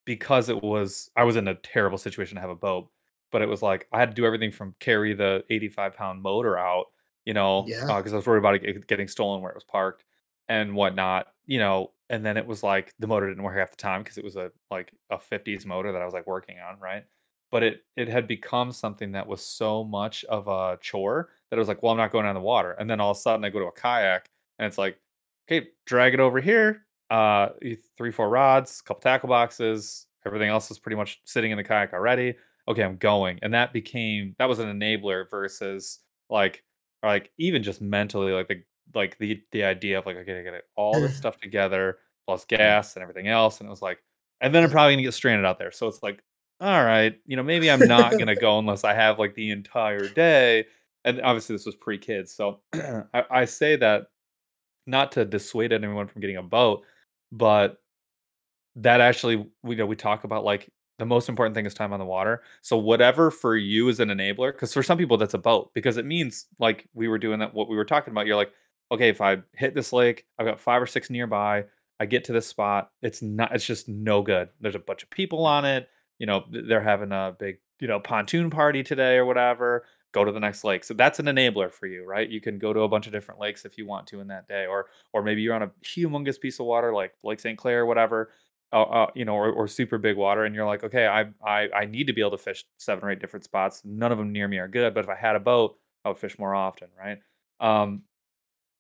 [0.06, 2.90] because it was I was in a terrible situation to have a boat.
[3.32, 6.58] But it was like I had to do everything from carry the 85 pound motor
[6.58, 6.88] out,
[7.26, 7.86] you know, Yeah.
[7.98, 10.04] because I was worried about it getting stolen where it was parked
[10.50, 11.92] and whatnot, you know.
[12.10, 14.36] And then it was like the motor didn't work half the time because it was
[14.38, 17.04] a like a 50s motor that I was like working on, right?
[17.52, 21.60] But it it had become something that was so much of a chore that it
[21.60, 22.72] was like, well, I'm not going on the water.
[22.74, 24.98] And then all of a sudden I go to a kayak and it's like,
[25.50, 26.86] okay, drag it over here.
[27.10, 27.50] Uh,
[27.98, 30.08] three, four rods, couple tackle boxes.
[30.26, 32.36] Everything else is pretty much sitting in the kayak already.
[32.68, 36.64] Okay, I'm going, and that became that was an enabler versus like,
[37.02, 38.62] or like even just mentally, like the
[38.94, 42.46] like the the idea of like, okay, I gotta get all this stuff together plus
[42.46, 44.00] gas and everything else, and it was like,
[44.42, 45.72] and then I'm probably gonna get stranded out there.
[45.72, 46.24] So it's like,
[46.60, 50.08] all right, you know, maybe I'm not gonna go unless I have like the entire
[50.10, 50.66] day.
[51.06, 52.60] And obviously, this was pre kids, so
[53.14, 54.08] I, I say that
[54.86, 56.84] not to dissuade anyone from getting a boat,
[57.32, 57.78] but
[58.78, 60.70] that actually we know we talk about like
[61.00, 62.42] the most important thing is time on the water.
[62.62, 65.98] So whatever for you is an enabler, because for some people that's a boat, because
[65.98, 68.26] it means like we were doing that what we were talking about.
[68.26, 68.52] You're like,
[68.92, 71.66] okay, if I hit this lake, I've got five or six nearby.
[72.00, 74.50] I get to this spot, it's not, it's just no good.
[74.62, 75.90] There's a bunch of people on it.
[76.20, 79.86] You know, they're having a big, you know, pontoon party today or whatever.
[80.14, 80.84] Go to the next lake.
[80.84, 82.30] So that's an enabler for you, right?
[82.30, 84.48] You can go to a bunch of different lakes if you want to in that
[84.48, 87.58] day, or or maybe you're on a humongous piece of water like Lake St.
[87.58, 88.32] Clair or whatever
[88.74, 91.70] uh, uh, you know, or, or super big water, and you're like, okay, I, I
[91.74, 93.82] I need to be able to fish seven or eight different spots.
[93.86, 96.18] None of them near me are good, but if I had a boat, I would
[96.18, 97.20] fish more often, right?
[97.60, 98.04] Um,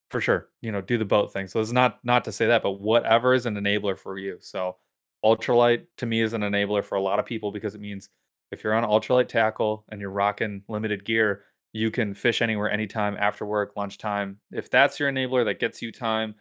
[0.09, 1.47] for sure, you know, do the boat thing.
[1.47, 4.37] So it's not not to say that, but whatever is an enabler for you.
[4.39, 4.77] So
[5.23, 8.09] ultralight to me is an enabler for a lot of people because it means
[8.51, 11.43] if you're on ultralight tackle and you're rocking limited gear,
[11.73, 14.39] you can fish anywhere, anytime, after work, lunchtime.
[14.51, 16.35] If that's your enabler that gets you time,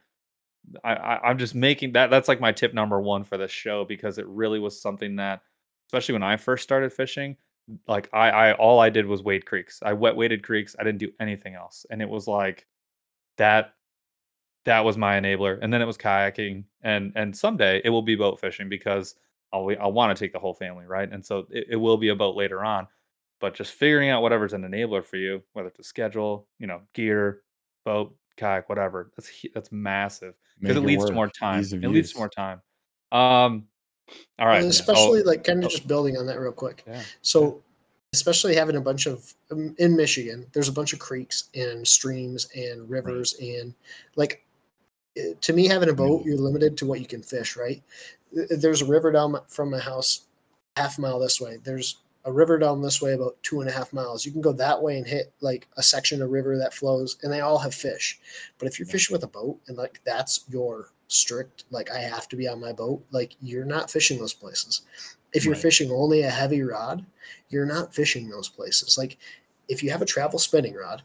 [0.85, 3.85] I, I I'm just making that that's like my tip number one for this show
[3.85, 5.43] because it really was something that,
[5.89, 7.37] especially when I first started fishing,
[7.89, 9.81] like I I all I did was wade creeks.
[9.83, 10.77] I wet waded creeks.
[10.79, 12.67] I didn't do anything else, and it was like
[13.37, 13.72] that.
[14.64, 18.16] That was my enabler, and then it was kayaking, and and someday it will be
[18.16, 19.14] boat fishing because
[19.53, 21.09] I'll I want to take the whole family, right?
[21.11, 22.88] And so it, it will be a boat later on,
[23.40, 26.81] but just figuring out whatever's an enabler for you, whether it's a schedule, you know,
[26.94, 27.42] gear,
[27.85, 29.12] boat, kayak, whatever.
[29.16, 31.61] That's that's massive because Make it leads to more time.
[31.61, 32.61] Ease of It leads to more time.
[33.12, 33.68] Um,
[34.38, 34.62] all right.
[34.62, 35.66] And so- especially like kind oh.
[35.66, 36.83] of just building on that real quick.
[36.87, 37.03] yeah.
[37.22, 37.62] So
[38.17, 42.49] especially having a bunch of um, in Michigan, there's a bunch of creeks and streams
[42.57, 43.75] and rivers and
[44.17, 44.43] like
[45.19, 47.83] eh, to me having a boat, you're limited to what you can fish, right?
[48.33, 50.27] There's a river down from my house,
[50.77, 51.59] half mile this way.
[51.63, 54.25] There's a river down this way about two and a half miles.
[54.25, 57.31] You can go that way and hit like a section of river that flows, and
[57.31, 58.19] they all have fish.
[58.59, 62.29] But if you're fishing with a boat and like that's your strict, like I have
[62.31, 64.83] to be on my boat, like you're not fishing those places.
[65.37, 65.62] If you're Right.
[65.62, 67.05] fishing only a heavy rod,
[67.51, 68.96] you're not fishing those places.
[68.96, 69.18] Like
[69.68, 71.03] if you have a travel spinning rod,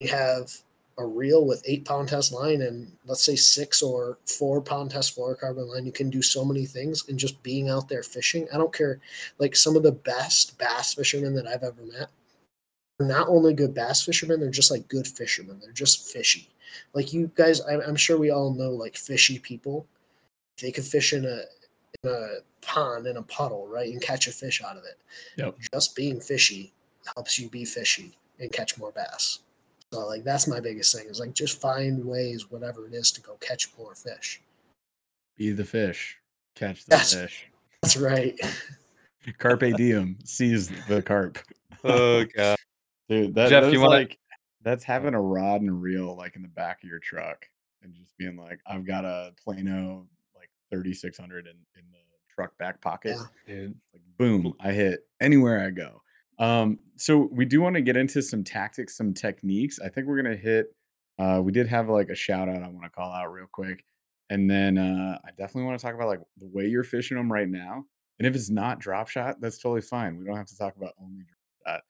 [0.00, 0.52] you have
[0.98, 5.16] a reel with eight pound test line and let's say six or four pound test
[5.16, 8.48] fluorocarbon line, you can do so many things and just being out there fishing.
[8.52, 9.00] I don't care.
[9.38, 12.08] Like some of the best bass fishermen that I've ever met
[13.00, 15.58] are not only good bass fishermen, they're just like good fishermen.
[15.60, 16.48] They're just fishy.
[16.94, 19.86] Like you guys, I'm, I'm sure we all know like fishy people.
[20.60, 21.42] They could fish in a
[22.04, 24.98] a pond in a puddle, right, and catch a fish out of it.
[25.36, 25.56] Yep.
[25.72, 26.72] Just being fishy
[27.14, 29.40] helps you be fishy and catch more bass.
[29.92, 33.20] So like that's my biggest thing is like just find ways, whatever it is, to
[33.20, 34.40] go catch more fish.
[35.36, 36.18] Be the fish,
[36.54, 37.14] catch the Yes.
[37.14, 37.46] fish.
[37.82, 38.38] That's right.
[39.38, 41.38] Carpe diem, seize the carp.
[41.84, 42.58] Oh god.
[43.08, 44.18] Dude, that, Jeff, that you is wanna- like
[44.62, 47.48] that's having a rod and reel like in the back of your truck
[47.82, 50.17] and just being like, I've got a Plano like
[50.70, 51.98] 3600 in, in the
[52.34, 53.16] truck back pocket.
[53.46, 53.54] Yeah.
[53.54, 53.74] Dude.
[53.92, 56.02] Like boom, I hit anywhere I go.
[56.38, 59.78] Um, so we do want to get into some tactics, some techniques.
[59.80, 60.66] I think we're gonna hit.
[61.18, 63.84] Uh, we did have like a shout out I want to call out real quick,
[64.30, 67.32] and then uh, I definitely want to talk about like the way you're fishing them
[67.32, 67.84] right now.
[68.20, 70.16] And if it's not drop shot, that's totally fine.
[70.16, 71.24] We don't have to talk about only
[71.64, 71.80] drop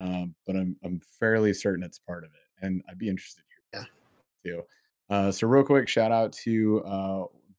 [0.00, 3.44] shot, um, but I'm I'm fairly certain it's part of it, and I'd be interested
[3.74, 3.84] Yeah.
[4.44, 4.62] too.
[5.10, 6.82] Uh, so real quick, shout out to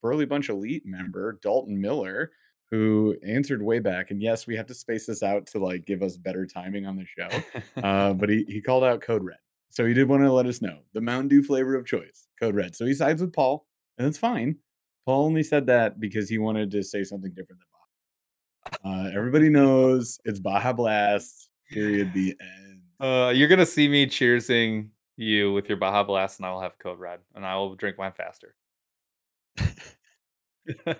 [0.01, 2.31] Burly Bunch Elite member Dalton Miller
[2.71, 4.11] who answered way back.
[4.11, 6.95] And yes, we have to space this out to like give us better timing on
[6.95, 7.29] the show.
[7.83, 9.37] Uh, but he, he called out Code Red.
[9.69, 12.55] So he did want to let us know the Mountain Dew flavor of choice, Code
[12.55, 12.75] Red.
[12.75, 13.65] So he sides with Paul,
[13.97, 14.57] and that's fine.
[15.05, 19.07] Paul only said that because he wanted to say something different than Baja.
[19.07, 22.81] Uh, everybody knows it's Baja Blast, period, the end.
[22.99, 26.77] Uh, you're gonna see me cheersing you with your Baja Blast, and I will have
[26.79, 28.55] Code Red, and I will drink mine faster.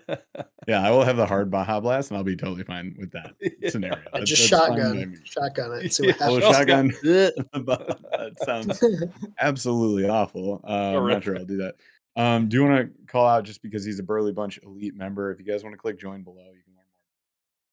[0.67, 3.33] Yeah, I will have the hard Baja Blast, and I'll be totally fine with that
[3.71, 3.97] scenario.
[3.97, 5.93] Uh, That's- just that's fine by shotgun, shotgun it.
[5.93, 6.53] See what Yeah.
[6.53, 6.93] Happens.
[6.93, 6.93] shotgun.
[7.53, 8.83] that sounds
[9.39, 10.61] absolutely awful.
[10.67, 11.75] Uh, I'm not sure I'll do that.
[12.15, 15.31] Um, do you want to call out just because he's a Burly Bunch elite member?
[15.31, 17.05] If you guys want to click join below, you can learn more.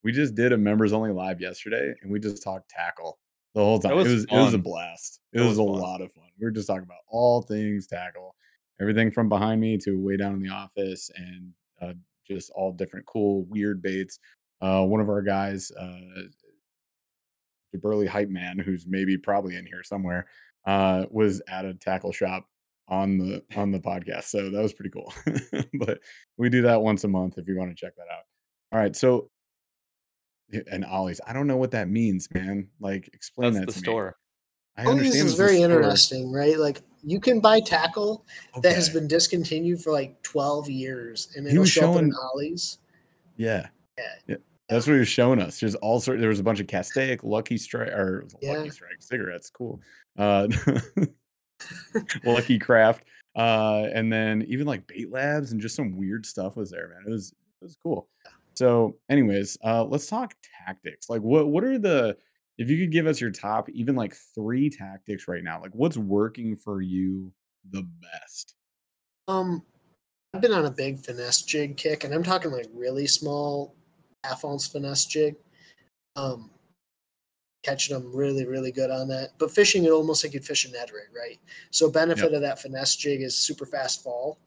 [0.03, 3.19] We just did a members only live yesterday, and we just talked tackle
[3.53, 3.95] the whole time.
[3.95, 5.19] was it was it was a blast.
[5.33, 5.81] It, It was, was a fun.
[5.81, 6.23] lot of fun.
[6.39, 8.35] We were just talking about all things tackle,
[8.81, 11.93] everything from behind me to way down in the office, and uh,
[12.27, 14.19] just all different cool weird baits.
[14.61, 16.23] Uh, one of our guys, uh,
[17.71, 20.27] the burly hype man, who's maybe probably in here somewhere,
[20.65, 22.45] uh, was at a tackle shop
[22.87, 24.25] on the on the podcast.
[24.25, 25.13] So that was pretty cool.
[25.79, 25.99] but
[26.37, 28.23] we do that once a month if you want to check that out.
[28.71, 29.29] All right, so
[30.71, 32.69] and Ollie's, I don't know what that means, man.
[32.79, 34.05] Like explain That's that the to store.
[34.77, 34.83] me.
[34.83, 35.71] I All these understand is very store.
[35.71, 36.57] interesting, right?
[36.57, 38.25] Like you can buy tackle
[38.61, 42.13] that has been discontinued for like 12 years and it'll was show up in showing-
[42.33, 42.79] Ollie's.
[43.37, 43.67] Yeah.
[43.97, 44.03] Yeah.
[44.27, 44.35] Yeah.
[44.67, 45.59] That's what he was showing us.
[45.61, 46.19] There's all sorts.
[46.19, 48.57] There was a bunch of Castaic, Lucky Strike, or Yeah.
[48.57, 49.49] Lucky Strike cigarettes.
[49.49, 49.79] Cool.
[50.17, 50.49] Uh,
[52.25, 53.03] Lucky Craft,
[53.35, 57.03] uh, and then even like Bait Labs and just some weird stuff was there, man.
[57.07, 58.07] It was it was cool.
[58.55, 60.33] So, anyways, uh, let's talk
[60.65, 61.09] tactics.
[61.09, 62.17] Like, what what are the
[62.57, 65.97] if you could give us your top, even like three tactics right now, like what's
[65.97, 67.31] working for you
[67.71, 68.55] the best?
[69.27, 69.63] Um,
[70.33, 73.75] I've been on a big finesse jig kick, and I'm talking like really small
[74.23, 75.35] half ounce finesse jig.
[76.15, 76.49] Um,
[77.63, 79.31] catching them really, really good on that.
[79.37, 81.37] But fishing it almost like you'd fish a Ned rig, right?
[81.69, 84.39] So benefit of that finesse jig is super fast fall,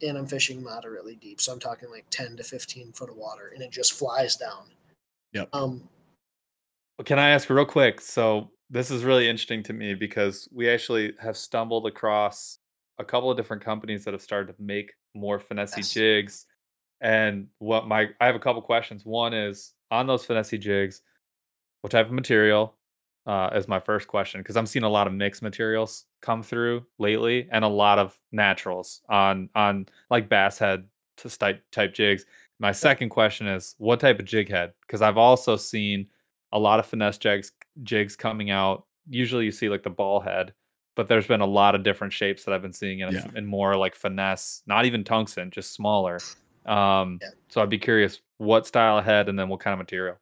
[0.00, 1.40] and I'm fishing moderately deep.
[1.40, 4.64] So I'm talking like 10 to 15 foot of water, and it just flies down.
[5.32, 5.48] Yep.
[5.52, 5.88] Um,
[7.04, 8.00] Can I ask real quick?
[8.00, 12.58] So this is really interesting to me because we actually have stumbled across
[12.98, 15.92] a couple of different companies that have started to make more finesse Yes.
[15.92, 16.46] jigs.
[17.00, 19.04] And what my I have a couple questions.
[19.04, 21.02] One is on those finesse jigs,
[21.80, 22.76] what type of material?
[23.24, 26.84] Uh, is my first question because I'm seeing a lot of mixed materials come through
[26.98, 32.26] lately, and a lot of naturals on on like bass head to type type jigs.
[32.58, 34.72] My second question is what type of jig head?
[34.80, 36.08] Because I've also seen
[36.52, 38.84] a lot of finesse jigs jigs coming out.
[39.08, 40.52] Usually you see like the ball head,
[40.94, 43.26] but there's been a lot of different shapes that I've been seeing in, Yeah.
[43.34, 46.18] in more like finesse, not even tungsten, just smaller.
[46.66, 47.28] Um, Yeah.
[47.48, 50.16] so I'd be curious what style of head and then what kind of material.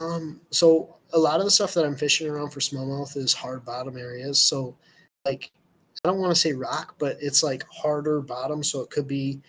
[0.00, 3.64] Um, so a lot of the stuff that I'm fishing around for smallmouth is hard
[3.64, 4.38] bottom areas.
[4.40, 4.76] So,
[5.24, 5.50] like,
[6.04, 8.62] I don't want to say rock, but it's like harder bottom.
[8.62, 9.40] So it could be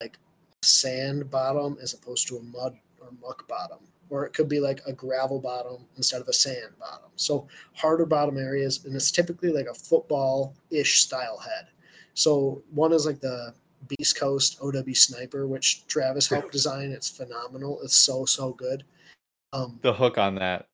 [0.00, 0.18] like
[0.62, 3.78] sand bottom as opposed to a mud or muck bottom,
[4.10, 7.10] or it could be like a gravel bottom instead of a sand bottom.
[7.16, 11.68] So harder bottom areas, and it's typically like a football ish style head.
[12.14, 13.54] So one is like the
[13.88, 16.90] Beast Coast OW Sniper, which Travis helped design.
[16.90, 17.80] It's phenomenal.
[17.82, 18.84] It's so so good.
[19.52, 20.66] Um, The hook on that.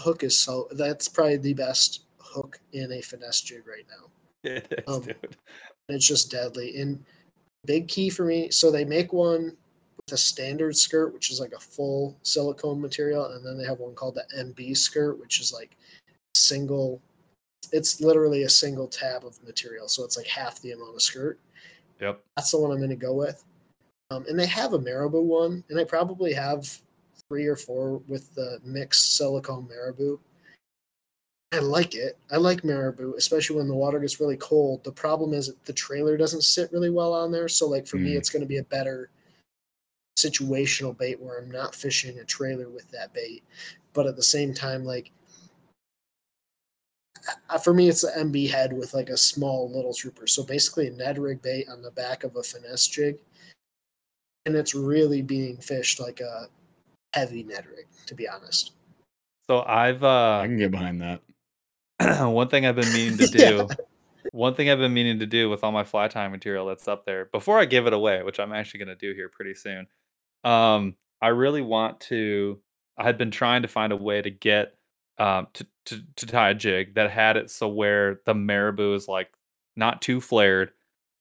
[0.00, 4.08] hook is so that's probably the best hook in a finesse jig right now.
[4.50, 5.36] It is, Um, dude.
[5.88, 6.80] It's just deadly.
[6.80, 7.04] And
[7.66, 8.50] big key for me.
[8.50, 9.56] So they make one
[10.12, 13.94] a standard skirt, which is like a full silicone material, and then they have one
[13.94, 15.76] called the MB skirt, which is like
[16.34, 17.00] single.
[17.72, 21.38] It's literally a single tab of material, so it's like half the amount of skirt.
[22.00, 22.20] Yep.
[22.36, 23.44] That's the one I'm going to go with.
[24.10, 26.68] Um, and they have a Marabou one, and I probably have
[27.28, 30.18] three or four with the mixed silicone Marabou.
[31.52, 32.16] I like it.
[32.30, 34.82] I like Marabou, especially when the water gets really cold.
[34.84, 37.48] The problem is the trailer doesn't sit really well on there.
[37.48, 38.16] So, like for me, Mm.
[38.16, 39.10] it's going to be a better
[40.18, 43.42] situational bait where I'm not fishing a trailer with that bait.
[43.92, 45.12] But at the same time, like
[47.48, 50.26] uh, for me, it's an MB head with like a small little trooper.
[50.26, 53.18] So basically, a Ned rig bait on the back of a finesse jig,
[54.46, 56.48] and it's really being fished like a
[57.14, 58.72] heavy Ned rig, to be honest.
[59.48, 61.20] So I've uh, I can get behind that.
[62.30, 63.66] one thing I've been meaning to Yeah.
[63.66, 63.68] do.
[64.32, 67.04] One thing I've been meaning to do with all my fly time material that's up
[67.04, 69.86] there before I give it away, which I'm actually going to do here pretty soon.
[70.44, 72.60] Um, I really want to.
[72.98, 74.74] I had been trying to find a way to get
[75.18, 79.08] um, to, to to tie a jig that had it so where the marabou is
[79.08, 79.32] like
[79.76, 80.72] not too flared,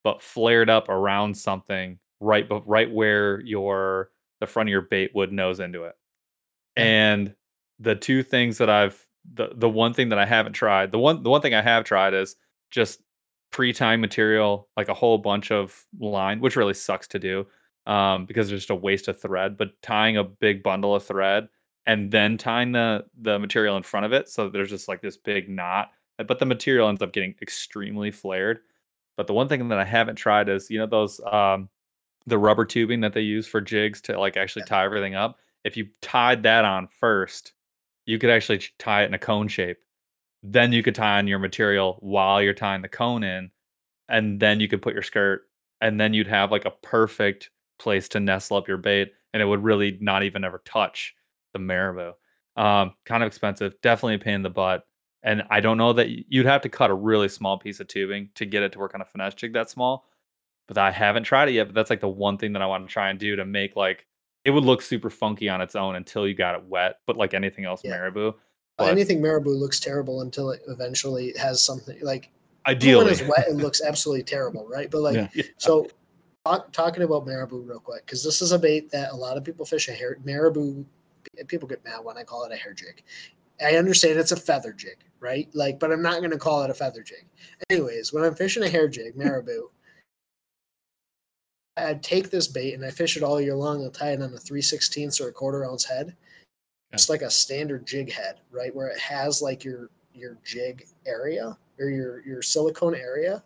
[0.04, 5.12] but flared up around something right, but right where your the front of your bait
[5.14, 5.94] would nose into it.
[6.76, 7.36] And
[7.80, 11.24] the two things that I've the the one thing that I haven't tried, the one
[11.24, 12.36] the one thing I have tried is
[12.72, 13.02] just
[13.52, 17.46] pre-time material, like a whole bunch of line, which really sucks to do
[17.86, 19.58] um, because there's just a waste of thread.
[19.58, 21.48] But tying a big bundle of thread
[21.86, 25.18] and then tying the the material in front of it, so there's just like this
[25.18, 25.92] big knot.
[26.18, 28.60] But the material ends up getting extremely flared.
[29.18, 31.70] But the one thing that I haven't tried is you know those um,
[32.28, 35.38] the rubber tubing that they use for jigs to like actually tie everything up.
[35.64, 37.54] If you tied that on first,
[38.06, 39.78] you could actually tie it in a cone shape.
[40.44, 43.52] Then you could tie on your material while you're tying the cone in,
[44.10, 45.44] and then you could put your skirt,
[45.82, 47.50] and then you'd have like a perfect
[47.82, 51.16] place to nestle up your bait, and it would really not even ever touch
[51.54, 52.14] the marabou.
[52.56, 54.86] Um, kind of expensive, definitely a pain in the butt.
[55.24, 58.30] And I don't know that you'd have to cut a really small piece of tubing
[58.36, 60.06] to get it to work on a finesse jig that small.
[60.68, 61.66] But I haven't tried it yet.
[61.68, 63.76] But that's like the one thing that I want to try and do to make
[63.76, 64.06] like
[64.44, 66.96] it would look super funky on its own until you got it wet.
[67.06, 67.92] But like anything else, Yeah.
[67.92, 68.34] marabou.
[68.78, 72.32] But anything marabou looks terrible until it eventually has something like
[72.66, 74.90] ideally, when it's wet, it looks absolutely terrible, right?
[74.90, 75.30] But like.
[75.36, 75.44] Yeah.
[75.58, 75.88] so
[76.46, 79.44] talk, talking about marabou real quick because this is a bait that a lot of
[79.44, 80.86] people fish a hair marabou.
[81.48, 83.04] People get mad when I call it a hair jig.
[83.64, 85.48] I understand it's a feather jig, right?
[85.54, 87.26] Like, but I'm not going to call it a feather jig.
[87.70, 89.70] Anyways, when I'm fishing a hair jig, marabou,
[91.78, 93.84] I take this bait and I fish it all year long.
[93.84, 96.16] I'll tie it on a 3 16ths or a quarter ounce head.
[96.92, 98.76] It's like a standard jig head, right?
[98.76, 103.44] Where it has like your your jig area or your your silicone area,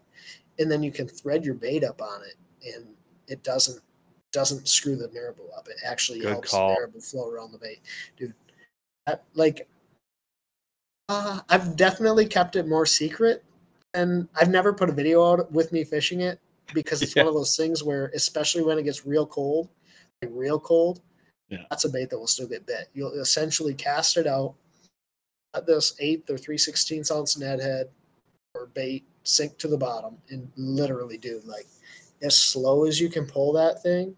[0.57, 2.85] and then you can thread your bait up on it, and
[3.27, 3.81] it doesn't
[4.31, 5.67] doesn't screw the marabou up.
[5.69, 6.69] It actually Good helps call.
[6.69, 7.79] the marabou flow around the bait,
[8.17, 8.33] dude.
[9.33, 9.67] Like,
[11.09, 13.43] uh, I've definitely kept it more secret,
[13.93, 16.39] and I've never put a video out with me fishing it
[16.73, 19.69] because it's one of those things where, especially when it gets real cold,
[20.21, 21.01] like real cold,
[21.49, 21.63] Yeah.
[21.69, 22.89] that's a bait that will still get bit.
[22.93, 24.55] You'll essentially cast it out,
[25.53, 27.89] let this eighth or three sixteenths ounce Ned head
[28.55, 31.67] or bait sink to the bottom, and literally, dude, like
[32.21, 34.15] as slow as you can pull that thing,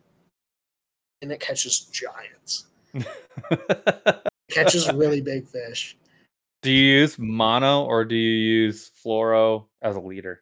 [1.21, 2.65] and it catches giants.
[4.49, 5.97] It catches really big fish.
[6.61, 10.41] do you use mono or do you use fluoro as a leader?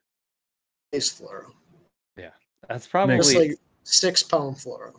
[0.92, 1.52] It's fluoro.
[2.16, 2.30] Yeah,
[2.70, 3.16] that's probably.
[3.16, 4.94] It's like six pound fluoro.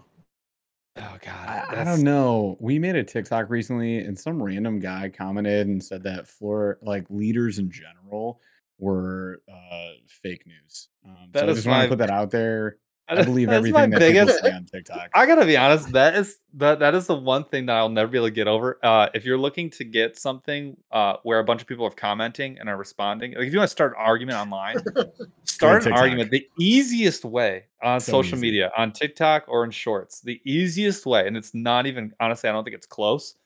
[0.97, 2.57] oh god, I, I don't know.
[2.61, 7.07] We made a TikTok recently, and some random guy commented and said that fluoro like
[7.09, 8.41] leaders in general
[8.79, 10.89] were uh, fake news.
[11.05, 12.77] Um, That so I just want to put that out there.
[13.09, 15.11] I believe everything that biggest- people say on TikTok.
[15.15, 15.93] I gotta be honest.
[15.93, 18.49] That is that that is the one thing that I'll never be able to get
[18.49, 18.81] over.
[18.83, 22.59] Uh, if you're looking to get something uh, where a bunch of people are commenting
[22.59, 24.79] and are responding, like if you want to start an argument online,
[25.45, 26.33] start an argument.
[26.33, 28.47] The easiest way on So social easy.
[28.47, 32.53] media, on TikTok or in Shorts, the easiest way, and it's not even honestly, I
[32.53, 33.37] don't think it's close.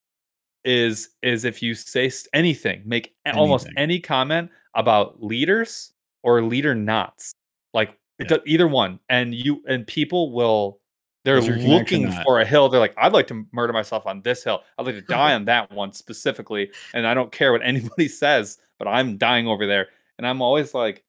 [0.65, 5.93] is is if you say anything, make a- almost any comment about leaders
[6.23, 7.33] or leader knots,
[7.75, 8.37] like Yeah.
[8.47, 10.81] either one, and you and people will
[11.25, 12.69] they're What's your connection looking for a hill.
[12.71, 14.63] They're like, I'd like to murder myself on this hill.
[14.79, 18.59] I'd like to die on that one specifically, and I don't care what anybody says,
[18.79, 19.89] but I'm dying over there.
[20.19, 21.05] And I'm always like,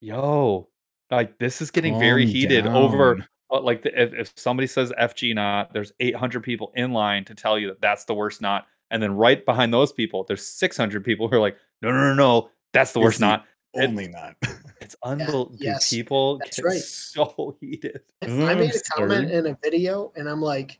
[0.00, 0.68] yo,
[1.10, 3.26] like this is getting very heated over down.
[3.50, 7.34] uh, like the, if, if somebody says FG knot, there's 800 people in line to
[7.34, 11.04] tell you that that's the worst knot, and then right behind those people, there's 600
[11.04, 13.46] people who are like, no, no, no, no, that's the worst the knot.
[13.72, 14.36] It- Only not.
[14.80, 15.54] It's unbelievable.
[15.58, 16.78] yes, people that's get right.
[16.78, 18.00] so heated.
[18.20, 20.78] I made a comment in a video, and I'm like,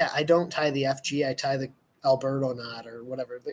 [0.00, 1.72] yeah, I don't tie the FG, I tie the
[2.04, 3.52] Alberto knot or whatever, the,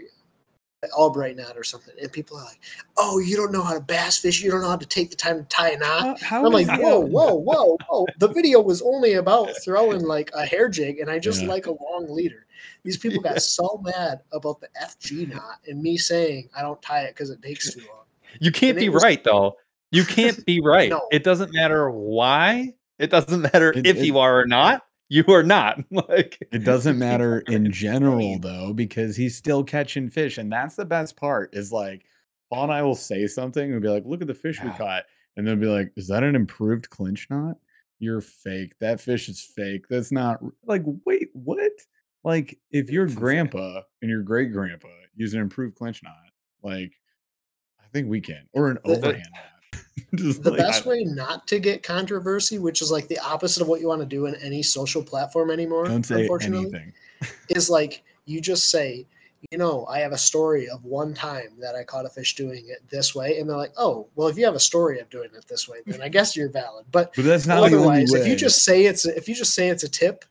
[0.81, 1.93] the Albright knot or something.
[2.01, 2.59] And people are like,
[2.97, 5.15] oh, you don't know how to bass fish, you don't know how to take the
[5.15, 6.19] time to tie a knot.
[6.19, 8.05] How- how I'm like, is whoa, whoa, whoa, whoa.
[8.17, 11.47] The video was only about throwing like a hair jig, and I just Yeah.
[11.47, 12.45] like a long leader.
[12.83, 17.01] These people got so mad about the FG knot and me saying I don't tie
[17.01, 18.05] it because it takes too long.
[18.39, 19.57] You can't And be was- right though.
[19.91, 20.89] You can't be right.
[20.89, 21.07] No.
[21.11, 22.73] It doesn't matter why.
[22.99, 24.83] It doesn't matter It- if it- you are or not.
[25.11, 25.79] You are not.
[25.91, 30.85] like It doesn't matter in general though, because he's still catching fish, and that's the
[30.85, 31.55] best part.
[31.55, 32.05] Is like
[32.51, 35.05] Paul and I will say something and be like, "Look at the fish we caught,"
[35.35, 37.55] and they'll be like, "Is that an improved clinch knot?
[37.97, 38.73] You're fake.
[38.81, 39.85] That fish is fake.
[39.89, 40.83] That's not like.
[41.05, 41.59] Wait, what?
[42.23, 46.13] Like if your grandpa and your great grandpa use an improved clinch knot,
[46.63, 46.91] like
[47.79, 49.43] I think we can, or an The- overhand knot.
[50.15, 53.67] Just the like, best way not to get controversy, which is like the opposite of
[53.67, 56.93] what you want to do in any social platform anymore, don't say unfortunately, anything.
[57.49, 59.05] is like you just say,
[59.51, 62.63] you know, I have a story of one time that I caught a fish doing
[62.69, 65.29] it this way, and they're like, oh, well, if you have a story of doing
[65.35, 66.85] it this way, then I guess you're valid.
[66.91, 68.21] But But that's not the only otherwise, way.
[68.21, 70.25] if you just say it's if you just say it's a tip,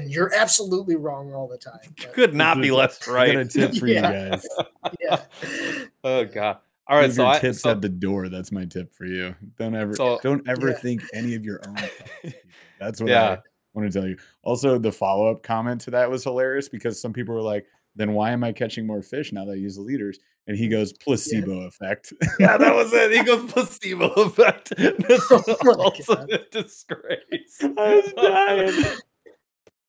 [0.00, 1.78] and you're absolutely wrong all the time.
[1.98, 3.32] But, could not be a- less I right.
[3.32, 4.24] got a tip for Yeah.
[4.24, 4.46] you guys.
[5.00, 5.20] yeah,
[6.04, 6.58] oh god.
[6.86, 8.28] All right, Leave so your I tips so, at the door.
[8.28, 9.34] That's my tip for you.
[9.58, 10.74] Don't ever, So- don't ever Yeah.
[10.78, 11.76] think any of your own.
[11.76, 12.02] thoughts.
[12.80, 13.30] That's what Yeah.
[13.32, 13.38] I
[13.74, 14.16] want to tell you.
[14.42, 18.14] Also, the follow up comment to that was hilarious because some people were like, "Then
[18.14, 20.92] why am I catching more fish now that I use the leaders?" And he goes,
[20.94, 23.12] "Placebo effect." yeah, that was it.
[23.12, 24.72] He goes placebo effect.
[24.76, 26.30] This Oh is my also God.
[26.32, 27.60] a disgrace.
[27.62, 28.98] I was dying.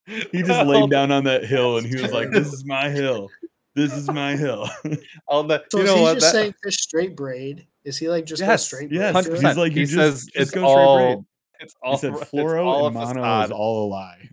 [0.05, 3.29] He just laid down on that hill and he was like, "This is my hill.
[3.75, 4.67] This is my hill."
[5.29, 6.13] I'll ne- so you is know he what?
[6.15, 7.67] just That- saying fish straight braid?
[7.83, 9.25] Is he like just go Yes, straight yes, braid?
[9.25, 10.97] Hundred he's like, he "You just- says just it's go straight all.
[10.97, 11.17] braid."
[11.61, 11.91] It's all.
[11.93, 14.29] He said, it's "Fluoro all and a mono is all a lie."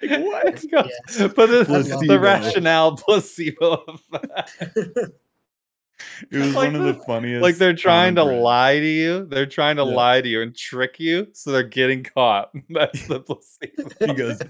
[0.00, 0.58] Like, what?
[0.60, 1.32] He uh, Yes.
[1.34, 2.06] But it's Placebo.
[2.06, 5.12] the rationale placebo effect.
[6.30, 7.42] It was Like one of the the- funniest.
[7.42, 9.26] like they're trying to common lie to you.
[9.26, 9.94] They're trying to Yeah.
[9.94, 12.50] lie to you and trick you, so they're getting caught.
[12.70, 13.88] That's the placebo.
[14.06, 14.40] He goes,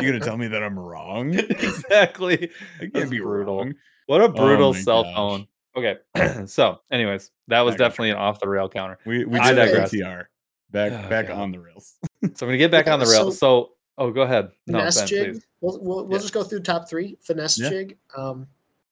[0.00, 1.34] "You're gonna tell me that I'm wrong?
[1.38, 2.50] exactly.
[2.76, 3.58] I can't That's be brutal.
[3.58, 3.74] wrong."
[4.06, 5.14] What a Oh brutal my cell gosh.
[5.14, 5.46] phone.
[5.76, 5.98] Okay,
[6.46, 8.98] so anyways, that was Back definitely an off the rail counter.
[9.04, 9.92] We we I did digress.
[9.92, 10.24] ATR.
[10.70, 11.38] Back Oh, back God.
[11.38, 11.94] on the rails.
[12.22, 13.38] So I'm gonna get back on the rails.
[13.38, 14.48] so- So, oh, go ahead.
[14.66, 15.32] No, finesse Ben, jig.
[15.34, 15.46] please.
[15.60, 16.22] We'll we'll, we'll Yeah.
[16.22, 17.16] just go through top three.
[17.22, 17.68] Finesse Yeah.
[17.70, 18.46] jig, um,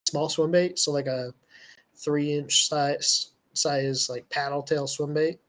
[0.09, 1.33] small swim bait, so like a
[1.97, 5.41] three inch size size like paddle tail swim bait.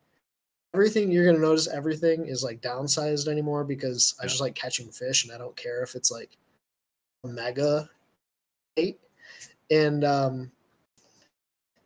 [0.74, 5.24] Everything you're gonna notice, everything is like downsized anymore because I just like catching fish
[5.24, 6.38] and I don't care if it's like
[7.24, 7.90] a mega
[8.76, 9.00] bait
[9.72, 10.52] and um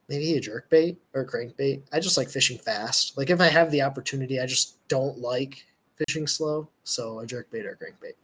[0.10, 1.82] maybe a jerk bait or crankbait.
[1.94, 3.18] I just like fishing fast.
[3.18, 6.68] Like if I have the opportunity, I just don't like fishing slow.
[6.84, 8.16] So a jerk bait or crankbait.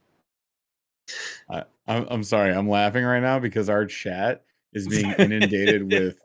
[1.50, 2.52] I, I'm I'm sorry.
[2.52, 4.44] I'm laughing right now because our chat
[4.78, 6.18] is being inundated with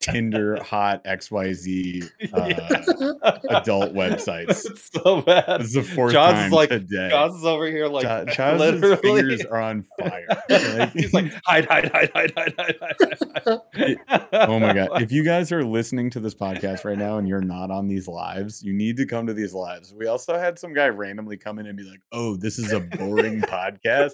[0.00, 4.66] Tinder hot XYZ uh, adult websites.
[4.70, 5.60] It's so bad.
[5.60, 7.06] This is the fourth Jaws time like today.
[7.08, 8.96] Is over here like Ja- Chaz's literally.
[8.96, 10.26] fingers are on fire.
[10.50, 14.28] Like- He's like hide, hide, hide, hide, hide, hide, hide, hide.
[14.32, 15.00] Oh my god!
[15.02, 18.06] If you guys are listening to this podcast right now and you're not on these
[18.06, 19.94] lives, you need to come to these lives.
[19.94, 22.80] We also had some guy randomly come in and be like, "Oh, this is a
[22.80, 24.12] boring podcast.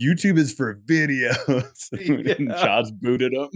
[0.00, 1.88] YouTube is for videos."
[2.38, 3.48] and Josh booted him.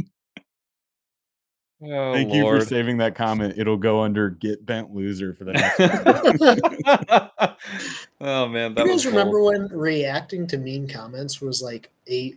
[1.84, 3.55] Oh, Thank you for saving that comment.
[3.57, 5.80] It'll go under "Get Bent Loser" for the next
[8.20, 9.55] oh man, that you was guys remember bold.
[9.55, 12.34] when reacting to mean comments was like a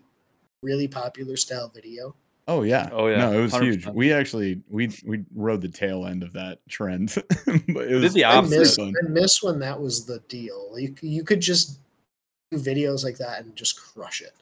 [0.63, 2.15] really popular style video?
[2.47, 2.89] Oh yeah.
[2.91, 3.85] Oh, yeah, No, it was huge.
[3.85, 3.93] 100%.
[3.93, 7.13] We actually we we rode the tail end of that trend.
[7.45, 8.59] but it was the I opposite.
[8.59, 8.79] miss.
[8.79, 10.73] I miss when that was the deal.
[10.77, 11.75] You, you could just do
[12.53, 14.33] videos like that and just crush it.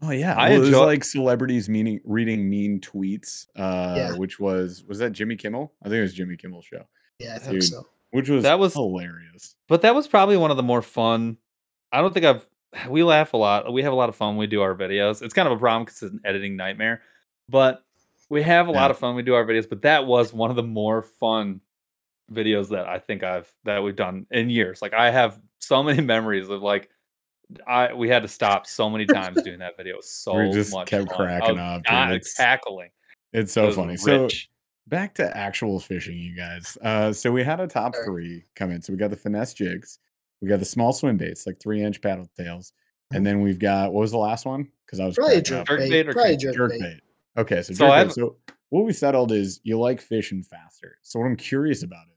[0.00, 4.16] Oh yeah, I well, it was enjoy- like celebrities meaning reading mean tweets, uh, Yeah.
[4.16, 5.72] which was was that Jimmy Kimmel?
[5.82, 6.84] I think it was Jimmy Kimmel's show,
[7.18, 7.64] Yeah, I think Dude.
[7.64, 7.86] so.
[8.12, 9.56] which was That was- hilarious.
[9.68, 11.36] But that was probably one of the more fun.
[11.92, 12.46] I don't think I've
[12.88, 13.72] we laugh a lot.
[13.72, 15.22] We have a lot of fun we do our videos.
[15.22, 17.00] It's kind of a problem because it's an editing nightmare,
[17.48, 17.82] but
[18.28, 18.76] we have a Yeah.
[18.80, 19.68] lot of fun we do our videos.
[19.68, 21.60] But that was one of the more fun
[22.30, 24.80] videos that I think I've that we've done in years.
[24.82, 26.90] Like I have so many memories of like
[27.66, 29.94] I we had to stop so many times doing that video.
[29.94, 31.16] It was so We just much kept fun.
[31.16, 31.84] Cracking up, dude.
[31.86, 32.90] dying- It's- cackling.
[33.32, 33.96] It's so was funny.
[33.96, 34.28] So
[34.86, 36.76] back to actual fishing, you guys.
[36.82, 38.04] Uh, so we had a top Sure.
[38.06, 38.80] three come in.
[38.82, 39.98] So we got the finesse jigs,
[40.40, 42.72] we got the small swim baits, like three inch paddle tails,
[43.12, 44.70] and then we've got what was the last one?
[44.86, 45.90] Because I was Probably cracking jerk bait.
[45.90, 46.80] bait or Probably crank- jerk, jerk bait.
[46.80, 47.00] bait.
[47.36, 48.12] Okay, so, So jerk bait.
[48.14, 48.36] So
[48.70, 50.96] what we settled is you like fishing faster.
[51.02, 52.16] So what I'm curious about it,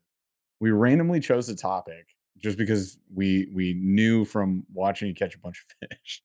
[0.61, 2.07] we randomly chose a topic
[2.41, 6.23] just because we we knew from watching you catch a bunch of fish.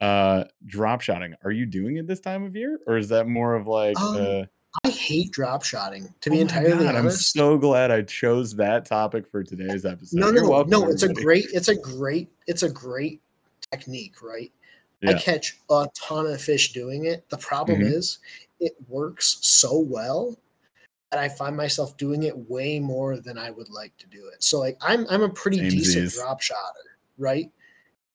[0.00, 1.34] Uh drop shotting.
[1.44, 2.78] Are you doing it this time of year?
[2.86, 4.44] Or is that more of like Um, uh
[4.84, 6.14] I hate drop shotting.
[6.20, 10.20] To be oh entirely God, I'm so glad I chose that topic for today's episode.
[10.20, 10.88] no, no, welcome, no.
[10.88, 13.20] It's a great, it's a great, it's a great
[13.72, 14.52] technique, right?
[15.06, 17.28] I catch a ton of fish doing it.
[17.30, 17.90] The problem Mhm.
[17.92, 18.18] is,
[18.60, 20.36] it works so well
[21.16, 24.42] I find myself doing it way more than I would like to do it.
[24.42, 26.16] So, like, I'm I'm a pretty decent Samesies.
[26.16, 27.50] drop shotter, right?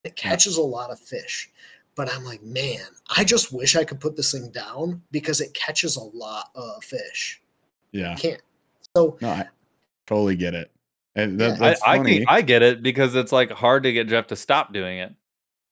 [0.04, 1.50] It catches a lot of fish,
[1.96, 2.80] but I'm like, man,
[3.16, 6.84] I just wish I could put this thing down because it catches a lot of
[6.84, 7.40] fish.
[7.92, 8.12] Yeah.
[8.12, 8.42] I can't.
[8.96, 9.48] So No, I
[10.06, 10.70] totally get it.
[11.16, 11.64] And that, Yeah.
[11.64, 12.18] I, that's I funny.
[12.18, 15.14] think I get it because it's like hard to get Jeff to stop doing it.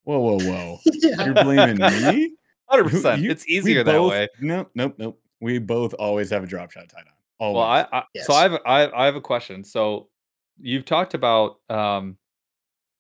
[0.04, 0.78] whoa, whoa, whoa.
[0.86, 2.34] yeah, You're blaming me?
[2.72, 3.20] 100%.
[3.20, 4.28] you- It's easier that both- way.
[4.40, 5.20] Nope, nope, nope.
[5.42, 7.12] We both always have a drop shot tied on.
[7.38, 7.56] Always.
[7.56, 8.26] Well, I, I Yes.
[8.26, 9.64] so I have I, I have a question.
[9.64, 10.08] So
[10.60, 12.16] you've talked about um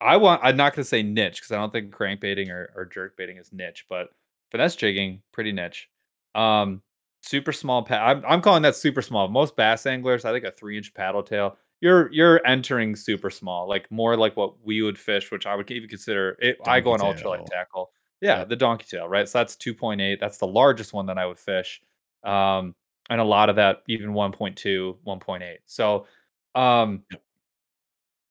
[0.00, 3.16] I want I'm not gonna say niche because I don't think crankbaiting or, or jerk
[3.16, 4.08] baiting is niche, but
[4.50, 5.88] finesse jigging, pretty niche.
[6.34, 6.82] Um
[7.22, 9.28] super small pad I'm I'm calling that super small.
[9.28, 11.56] Most bass anglers, I think a three inch paddle tail.
[11.80, 15.70] You're you're entering super small, like more like what we would fish, which I would
[15.70, 17.92] even consider it I go on Donkey ultralight tackle.
[18.20, 18.48] Yeah, Yep.
[18.50, 19.28] the donkey tail, right?
[19.28, 20.20] So that's 2.8.
[20.20, 21.80] That's the largest one that I would fish.
[22.24, 22.74] Um,
[23.10, 25.58] and a lot of that even 1.2, 1.8.
[25.66, 26.06] So,
[26.54, 27.22] um, Yep.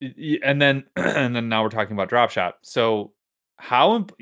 [0.02, 2.58] y- y- and then and then now we're talking about drop shot.
[2.64, 3.14] So,
[3.58, 4.16] how imp-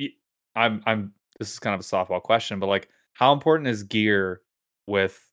[0.56, 4.42] I'm I'm this is kind of a softball question, but like, how important is gear
[4.88, 5.24] with?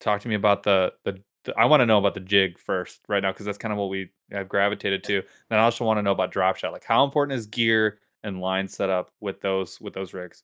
[0.00, 1.22] Talk to me about the the.
[1.44, 3.78] the I want to know about the jig first right now because that's kind of
[3.78, 5.22] what we have gravitated to.
[5.48, 6.72] Then I also want to know about drop shot.
[6.72, 10.42] Like, how important is gear and line setup with those with those rigs?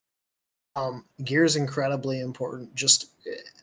[0.77, 2.75] Um, gear is incredibly important.
[2.75, 3.11] Just,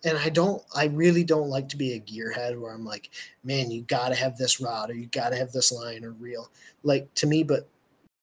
[0.03, 3.09] and I don't, I really don't like to be a gearhead where I'm like,
[3.43, 6.11] man, you got to have this rod or you got to have this line or
[6.11, 6.49] reel.
[6.83, 7.67] Like to me, but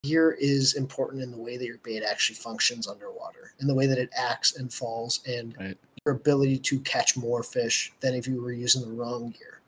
[0.02, 3.86] gear is important in the way that your bait actually functions underwater, in the way
[3.86, 5.78] that it acts and falls, and Right.
[6.04, 9.60] your ability to catch more fish than if you were using the wrong gear.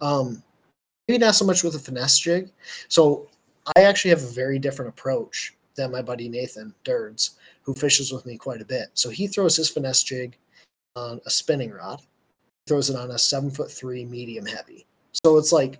[0.00, 0.42] Um,
[1.06, 2.50] maybe not so much with a finesse jig.
[2.88, 3.28] So
[3.76, 8.26] I actually have a very different approach than my buddy Nathan Durds, who fishes with
[8.26, 8.88] me quite a bit.
[8.94, 10.36] So he throws his finesse jig
[10.94, 12.00] on a spinning rod,
[12.66, 14.86] throws it on a seven foot three medium heavy.
[15.24, 15.78] So it's like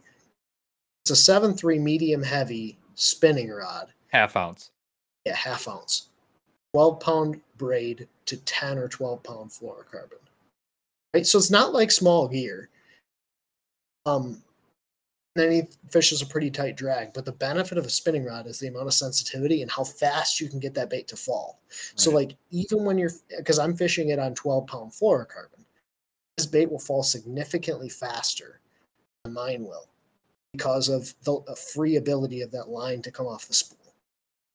[1.05, 4.71] it's a seven three medium heavy spinning rod, Half ounce.
[5.25, 6.09] yeah, half ounce,
[6.73, 10.21] twelve pound braid to ten or twelve pound fluorocarbon.
[11.15, 12.69] Right, so it's not like small gear.
[14.05, 14.43] Um,
[15.39, 18.59] then he fishes a pretty tight drag, but the benefit of a spinning rod is
[18.59, 21.61] the amount of sensitivity and how fast you can get that bait to fall.
[21.95, 25.65] So, like, even when you're, because I'm fishing it on 12 pound fluorocarbon,
[26.37, 28.61] this bait will fall significantly faster
[29.25, 29.89] than mine will
[30.53, 33.95] because of the uh, free ability of that line to come off the spool.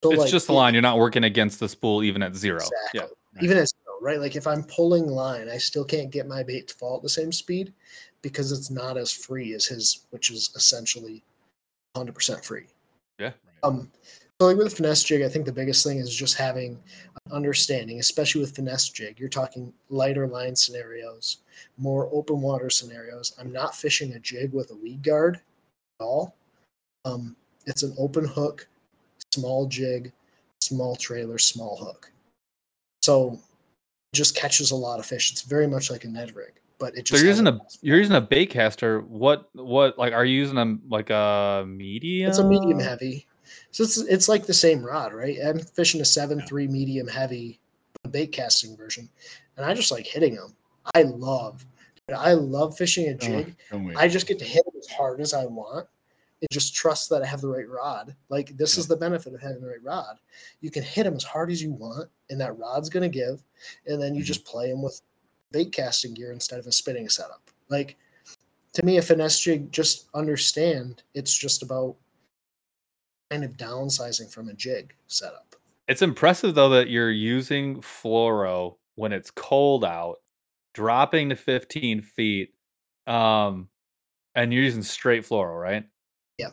[0.03, 0.73] So, it's like, just the line.
[0.73, 2.57] You're not working against the spool even at zero.
[2.57, 2.77] Exactly.
[2.93, 3.01] Yeah.
[3.01, 3.43] Right.
[3.43, 4.19] Even as zero, right?
[4.19, 7.09] Like if I'm pulling line, I still can't get my bait to fall at the
[7.09, 7.71] same speed
[8.21, 11.23] because it's not as free as his, which is essentially
[11.95, 12.65] 100% free.
[13.19, 13.31] Yeah.
[13.63, 13.91] Um,
[14.39, 16.79] so like with finesse jig, I think the biggest thing is just having
[17.25, 19.19] an understanding, especially with finesse jig.
[19.19, 21.37] You're talking lighter line scenarios,
[21.77, 23.35] more open water scenarios.
[23.39, 25.35] I'm not fishing a jig with a weed guard
[25.99, 26.35] at all.
[27.05, 27.35] Um,
[27.67, 28.67] it's an open hook,
[29.31, 30.11] small jig,
[30.59, 32.11] small trailer, small hook.
[33.03, 33.39] So
[34.13, 35.31] just catches a lot of fish.
[35.31, 37.97] It's very much like a Ned rig, but it So just you're using a- you're
[37.97, 39.01] using a bait caster.
[39.01, 42.27] What what like are you using a like a medium?
[42.29, 43.27] It's a medium heavy.
[43.69, 45.37] So it's it's like the same rod, right?
[45.45, 47.59] I'm fishing a seven three medium heavy
[48.09, 49.07] bait casting version,
[49.55, 50.55] and I just like hitting them.
[50.95, 51.63] I love,
[52.13, 53.55] I love fishing a Oh, jig.
[53.69, 53.95] don't.
[53.95, 55.87] I just get to hit them as hard as I want,
[56.41, 58.15] and just trust that I have the right rod.
[58.29, 60.17] Like this is the benefit of having the right rod.
[60.61, 63.43] You can hit them as hard as you want, and that rod's gonna give,
[63.85, 64.25] and then you Mhm.
[64.25, 64.99] just play them with
[65.51, 67.49] bait casting gear instead of a spinning setup.
[67.69, 67.97] Like
[68.73, 71.95] to me, a finesse jig, just understand it's just about
[73.29, 75.55] kind of downsizing from a jig setup.
[75.87, 80.17] It's impressive though that you're using fluoro when it's cold out,
[80.73, 82.53] dropping to 15 feet,
[83.07, 83.67] um,
[84.35, 85.85] and you're using straight fluoro, right?
[86.37, 86.49] Yeah.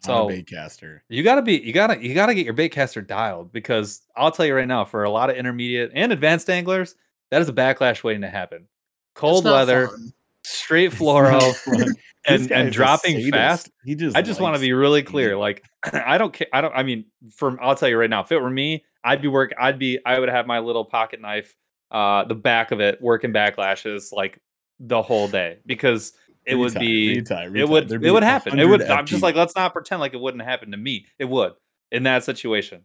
[0.00, 1.02] So So bait caster.
[1.08, 4.46] you gotta be you gotta you gotta get your bait caster dialed because I'll tell
[4.46, 6.94] you right now, for a lot of intermediate and advanced anglers,
[7.30, 8.68] that is a backlash waiting to happen.
[9.14, 10.12] Cold weather, fun.
[10.44, 11.78] straight It's fluoro, not fun.
[11.78, 11.96] This
[12.26, 13.70] and and dropping fast.
[13.84, 15.36] He just I just want to be really clear.
[15.36, 16.46] Like, I don't care.
[16.52, 16.74] I don't.
[16.74, 19.52] I mean, from I'll tell you right now, if it were me, I'd be work.
[19.58, 19.98] I'd be.
[20.04, 21.54] I would have my little pocket knife,
[21.90, 24.38] uh, the back of it, working backlashes like
[24.80, 26.12] the whole day because
[26.46, 27.20] it would Retie, be.
[27.20, 27.88] retie, It would.
[27.88, 28.58] There'd It would happen.
[28.58, 28.80] It would.
[28.80, 31.06] 100 I'm just like, let's not pretend like it wouldn't happen to me.
[31.18, 31.52] It would
[31.92, 32.82] in that situation.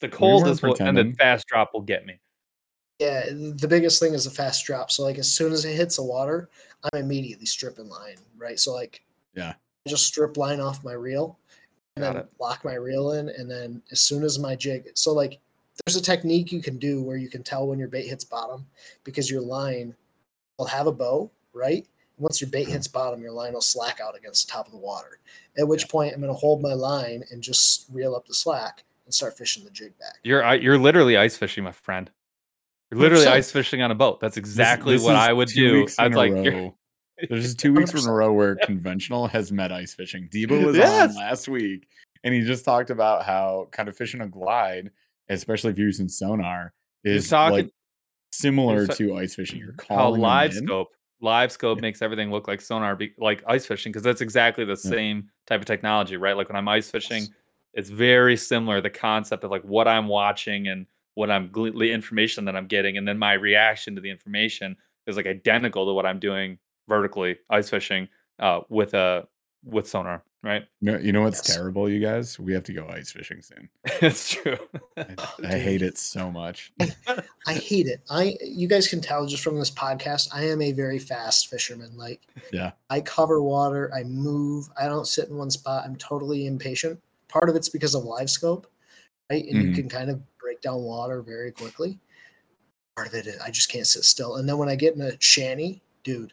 [0.00, 2.18] The We cold is what, and the fast drop will get me.
[3.00, 4.90] Yeah, the biggest thing is a fast drop.
[4.90, 6.50] So like as soon as it hits the water,
[6.92, 8.60] I'm immediately stripping line, right?
[8.60, 9.02] So like
[9.34, 9.54] Yeah.
[9.86, 11.38] I just strip line off my reel
[11.96, 12.28] and Got then it.
[12.38, 15.38] lock my reel in and then as soon as my jig so like
[15.86, 18.66] there's a technique you can do where you can tell when your bait hits bottom
[19.02, 19.94] because your line
[20.58, 21.86] will have a bow, right?
[22.18, 24.78] Once your bait hits bottom, your line will slack out against the top of the
[24.78, 25.20] water.
[25.56, 29.14] At which point I'm gonna hold my line and just reel up the slack and
[29.14, 30.18] start fishing the jig back.
[30.22, 32.10] You're you're literally ice fishing, my friend.
[32.90, 33.32] You're literally 100%.
[33.32, 34.20] ice fishing on a boat.
[34.20, 35.86] That's exactly this what is I would do.
[35.98, 36.32] I'd like.
[37.28, 40.28] There's two weeks in a row where conventional has met ice fishing.
[40.32, 41.10] Debo was Yes.
[41.10, 41.86] on last week,
[42.24, 44.90] and he just talked about how kind of fishing a glide,
[45.28, 46.72] especially if you're using sonar,
[47.04, 47.70] is talking- like
[48.32, 49.58] similar sa- to ice fishing.
[49.58, 50.86] You're calling how LiveScope
[51.20, 51.82] live scope Yeah.
[51.82, 54.90] makes everything look like sonar be, like ice fishing because that's exactly the Yeah.
[54.90, 57.24] same type of technology right like when i'm ice fishing
[57.74, 61.90] it's very similar the concept of like what i'm watching and what i'm gle- the
[61.92, 65.92] information that i'm getting and then my reaction to the information is like identical to
[65.92, 66.58] what i'm doing
[66.88, 68.08] vertically ice fishing
[68.38, 69.26] uh with a
[69.64, 71.54] with sonar right No, you know what's Yes.
[71.54, 72.38] terrible, you guys?
[72.38, 73.68] We have to go ice fishing soon.
[74.00, 74.56] it's true
[74.96, 76.72] I, Oh, I hate it so much.
[77.46, 78.00] I hate it.
[78.08, 81.94] I you guys can tell just from this podcast, I am a very fast fisherman.
[81.94, 82.22] Like
[82.54, 82.70] Yeah.
[82.88, 85.84] I cover water, I move, I don't sit in one spot.
[85.84, 86.98] I'm totally impatient.
[87.28, 88.64] Part of it's because of LiveScope,
[89.30, 89.44] right?
[89.44, 89.68] And Mhm.
[89.68, 90.22] you can kind of
[90.60, 91.98] break down water very quickly.
[92.96, 94.36] Part of it is I just can't sit still.
[94.36, 96.32] And then when I get in a shanty, dude,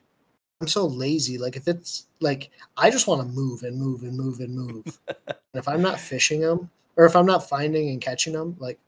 [0.61, 1.37] I'm so lazy.
[1.37, 4.99] Like if it's like I just want to move and move and move and move.
[5.07, 8.79] and if I'm not fishing them, or if I'm not finding and catching them, like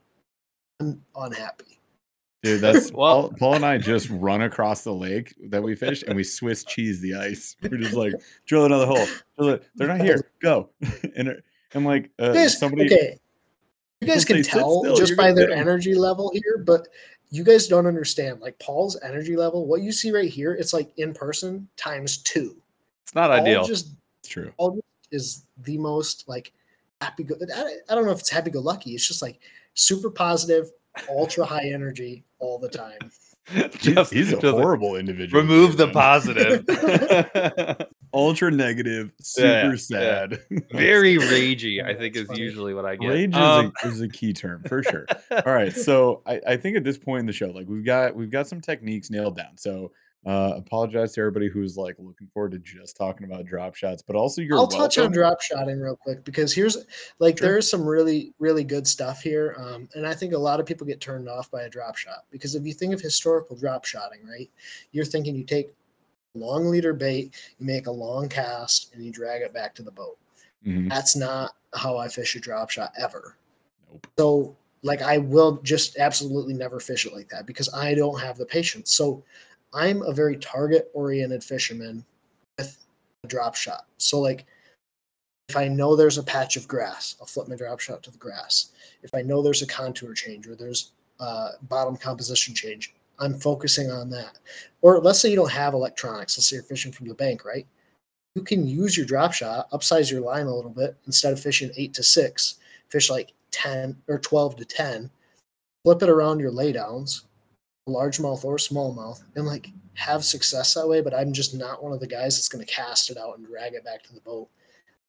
[0.81, 1.79] I'm unhappy.
[2.41, 6.03] Dude, that's Well- Paul, Paul and I just run across the lake that we fished
[6.03, 7.55] and we Swiss cheese the ice.
[7.61, 8.13] We're just like,
[8.45, 9.05] drill another hole.
[9.37, 9.59] Drill.
[9.75, 10.21] They're not here.
[10.41, 10.69] Go.
[11.15, 11.43] and it-
[11.75, 12.85] I'm like, uh, You somebody.
[12.85, 13.19] okay.
[14.01, 16.87] You guys can tell still, just by their hit 'em." energy level here, but
[17.31, 18.39] you guys don't understand.
[18.39, 22.55] Like Paul's energy level, what you see right here, it's like in person times two.
[23.03, 23.91] it's not Paul ideal just
[24.21, 24.53] It's true.
[24.57, 24.79] Paul
[25.11, 26.53] is the most like
[27.01, 27.23] happy.
[27.23, 28.91] Go- I, I don't know if it's happy go lucky.
[28.93, 29.39] It's just like
[29.73, 30.71] super positive,
[31.09, 33.11] ultra high energy all the time.
[33.53, 35.41] He's, Just- he's a just horrible individual.
[35.41, 36.65] remove the positive
[38.13, 39.75] Ultra negative, super Yeah, yeah, yeah.
[39.75, 40.39] sad.
[40.71, 42.41] very ragey i think That's is funny.
[42.41, 45.05] usually what i get Rage is, Um, a, is a key term for sure.
[45.31, 48.15] All right, so I, I think at this point in the show, like we've got
[48.15, 49.57] we've got some techniques nailed down.
[49.57, 49.91] So
[50.25, 54.15] uh apologize to everybody who's like looking forward to just talking about drop shots, but
[54.15, 56.77] also you're I'll touch on drop shotting real quick because here's
[57.19, 57.47] like Sure.
[57.47, 60.65] there is some really really good stuff here, um, and I think a lot of
[60.65, 63.85] people get turned off by a drop shot because if you think of historical drop
[63.85, 64.49] shotting, right,
[64.91, 65.73] you're thinking you take
[66.35, 69.91] long leader bait, you make a long cast, and you drag it back to the
[69.91, 70.17] boat.
[70.65, 70.89] Mhm.
[70.89, 73.37] That's not how I fish a drop shot ever.
[73.89, 74.07] Nope.
[74.17, 78.37] So like I will just absolutely never fish it like that because I don't have
[78.37, 78.93] the patience.
[78.93, 79.23] So
[79.73, 82.05] I'm a very target oriented fisherman
[82.57, 82.77] with
[83.23, 83.85] a drop shot.
[83.97, 84.45] So like
[85.49, 88.17] if I know there's a patch of grass, I'll flip my drop shot to the
[88.17, 88.71] grass.
[89.01, 93.91] If I know there's a contour change or there's uh, bottom composition change, I'm focusing
[93.91, 94.37] on that.
[94.81, 96.37] Or let's say you don't have electronics.
[96.37, 97.67] Let's say you're fishing from the bank, right?
[98.35, 101.71] You can use your drop shot, upsize your line a little bit instead of fishing
[101.75, 102.59] eight to six,
[102.89, 105.09] fish like 10 or 12 to 10,
[105.83, 107.23] flip it around your laydowns,
[107.87, 111.01] largemouth or smallmouth, and like have success that way.
[111.01, 113.47] But I'm just not one of the guys that's going to cast it out and
[113.47, 114.49] drag it back to the boat.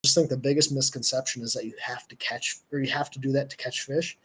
[0.02, 3.10] I just think the biggest misconception is that you have to catch or you have
[3.10, 4.16] to do that to catch fish.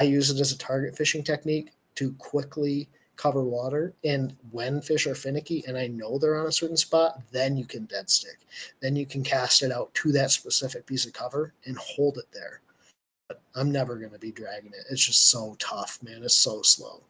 [0.00, 3.92] I use it as a target fishing technique to quickly cover water.
[4.04, 7.66] And when fish are finicky and I know they're on a certain spot, then you
[7.66, 8.38] can dead stick.
[8.80, 12.28] Then you can cast it out to that specific piece of cover and hold it
[12.32, 12.60] there.
[13.28, 14.84] But I'm never going to be dragging it.
[14.90, 16.22] It's just so tough, man.
[16.22, 17.02] It's so slow.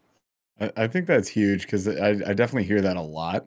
[0.60, 3.46] I, I think that's huge because I, I definitely hear that a lot.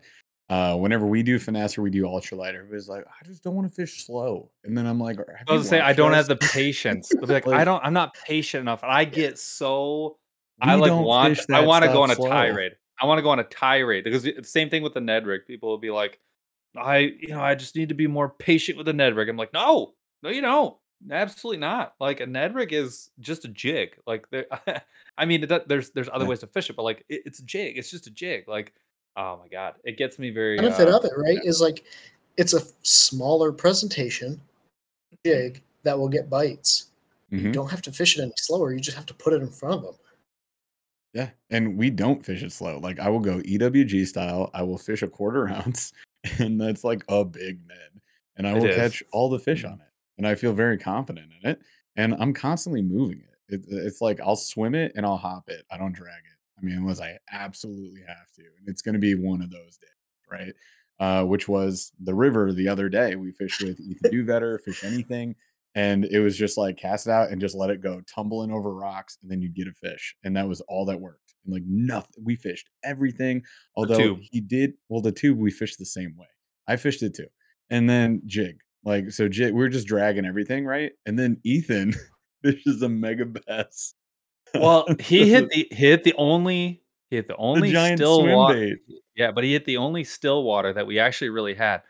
[0.51, 3.69] uh, whenever we do finesse or we do ultralight, everybody's like, I just don't want
[3.69, 4.49] to fish slow.
[4.65, 7.09] And then I'm like, "Have I you was say, I don't us?" have the patience.
[7.09, 7.82] They'll like, I don't.
[7.84, 10.17] I'm not patient enough, and I get so.
[10.61, 11.39] I like don't want.
[11.51, 12.30] I want to go on stuff a slow.
[12.30, 12.74] tirade.
[13.01, 15.45] I want to go on a tirade because the same thing with the Ned rig.
[15.47, 16.19] People will be like,
[16.78, 19.30] I, you know, I just need to be more patient with the Ned rig.
[19.30, 20.76] I'm like, no, no, you don't.
[21.10, 21.95] Absolutely not.
[21.99, 23.97] Like a Ned rig is just a jig.
[24.06, 24.45] Like there,
[25.18, 27.43] I mean, it, there's there's other ways to fish it, but like it, it's a
[27.43, 27.78] jig.
[27.78, 28.47] It's just a jig.
[28.47, 28.74] Like,
[29.18, 30.58] oh my god, it gets me very.
[30.58, 31.86] benefit uh, of it, right, is like
[32.38, 34.39] it's a smaller presentation
[35.26, 36.88] jig that will get bites.
[37.30, 37.54] You Mhm.
[37.54, 38.74] don't have to fish it any slower.
[38.74, 39.95] You just have to put it in front of them.
[41.14, 42.78] Yeah, and we don't fish it slow.
[42.80, 44.49] Like I will go EWG style.
[44.54, 45.93] I will fish a quarter ounce,
[46.39, 48.02] and that's like a big Ned,
[48.38, 48.76] and I It will is.
[48.76, 49.88] catch all the fish on it,
[50.22, 51.61] and I feel very confident in it.
[51.95, 53.55] And I'm constantly moving it.
[53.55, 53.65] it.
[53.69, 55.65] It's like I'll swim it and I'll hop it.
[55.72, 56.59] I don't drag it.
[56.59, 59.78] I mean, unless I absolutely have to, and it's going to be one of those
[59.78, 60.53] days, right?
[60.99, 63.15] Uh, which was the river the other day.
[63.15, 65.34] We fished with Ethan Duvetter, fish anything,
[65.74, 68.76] and it was just like cast it out and just let it go tumbling over
[68.76, 71.63] rocks and then you'd get a fish and that was all that worked and like
[71.65, 73.41] nothing we fished everything
[73.76, 76.28] although he did well the tube we fished the same way
[76.67, 77.28] i fished it too
[77.69, 80.92] and then jig like so jig we are just dragging everything right?
[81.06, 81.94] And then ethan
[82.44, 83.94] fishes a Megabass
[84.54, 88.20] Well, he hit the he hit the only he hit the the only giant still
[88.22, 88.54] swim water.
[88.56, 88.78] bait.
[89.16, 91.82] Yeah, but he hit the only still water that we actually really had.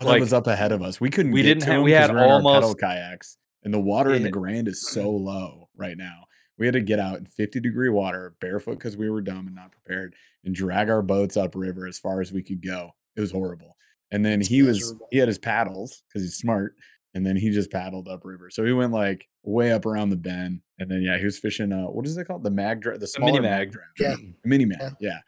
[0.00, 1.00] Oh, that like, was up ahead of us.
[1.00, 3.36] We couldn't we get didn't to have- we had we're in our pedal almost- kayaks
[3.64, 6.24] and the water in the grand is so low right now.
[6.58, 9.54] We had to get out in 50 degree water barefoot because we were dumb and
[9.54, 12.90] not prepared and drag our boats upriver as far as we could go.
[13.16, 13.76] It was horrible
[14.12, 16.74] and then It's he was he had his paddles because he's smart
[17.14, 18.50] and then he just paddled upriver.
[18.50, 21.72] So he went like way up around the bend and then yeah he was fishing
[21.72, 22.42] uh what is it called?
[22.44, 23.72] The mag dra- the smaller mag, mini-mag.
[23.72, 24.26] draft Yeah.
[24.44, 24.90] mini mag Yeah.
[25.00, 25.18] yeah.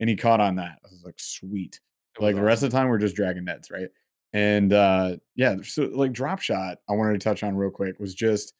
[0.00, 0.78] And he caught on that.
[0.84, 1.80] I was like sweet.
[2.18, 3.88] It like was the rest of the time we're just dragging nets right?
[4.32, 8.14] And uh yeah so like drop shot i wanted to touch on real quick was
[8.14, 8.52] just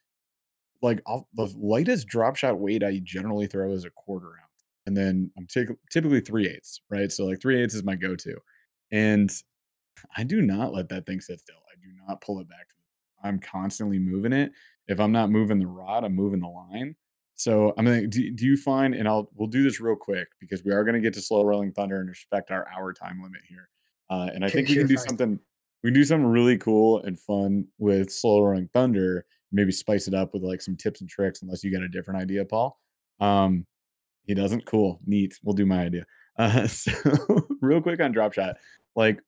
[0.82, 4.96] like I'll, the lightest drop shot weight i generally throw is a quarter ounce and
[4.96, 7.10] then i'm typ- typically three eighths right?
[7.10, 8.36] So like three eighths is my go-to.
[8.92, 9.30] And
[10.16, 12.66] i do not let that thing sit still i do not pull it back
[13.22, 14.52] i'm constantly moving it
[14.88, 16.94] if i'm not moving the rod i'm moving the line
[17.34, 20.64] so i mean do, do you find and i'll we'll do this real quick because
[20.64, 23.40] we are going to get to slow rolling thunder and respect our hour time limit
[23.48, 23.68] here
[24.10, 25.38] uh, and i think we can do something
[25.82, 30.14] we can do something really cool and fun with slow rolling thunder maybe spice it
[30.14, 32.78] up with like some tips and tricks unless you got a different idea paul
[33.20, 33.64] um
[34.24, 36.04] he doesn't cool neat we'll do my idea
[36.38, 36.92] uh so
[37.62, 38.56] real quick on drop shot
[38.94, 39.20] like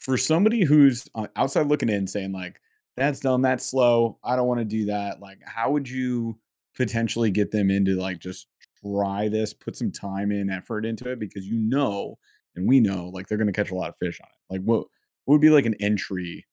[0.00, 2.60] for somebody who's uh, outside looking in saying like
[2.96, 6.36] that's dumb that's slow i don't want to do that like how would you
[6.76, 8.48] potentially get them into like just
[8.84, 12.18] try this put some time and effort into it because you know
[12.56, 14.62] and we know like they're going to catch a lot of fish on it like
[14.62, 14.86] what,
[15.24, 16.44] what would be like an entry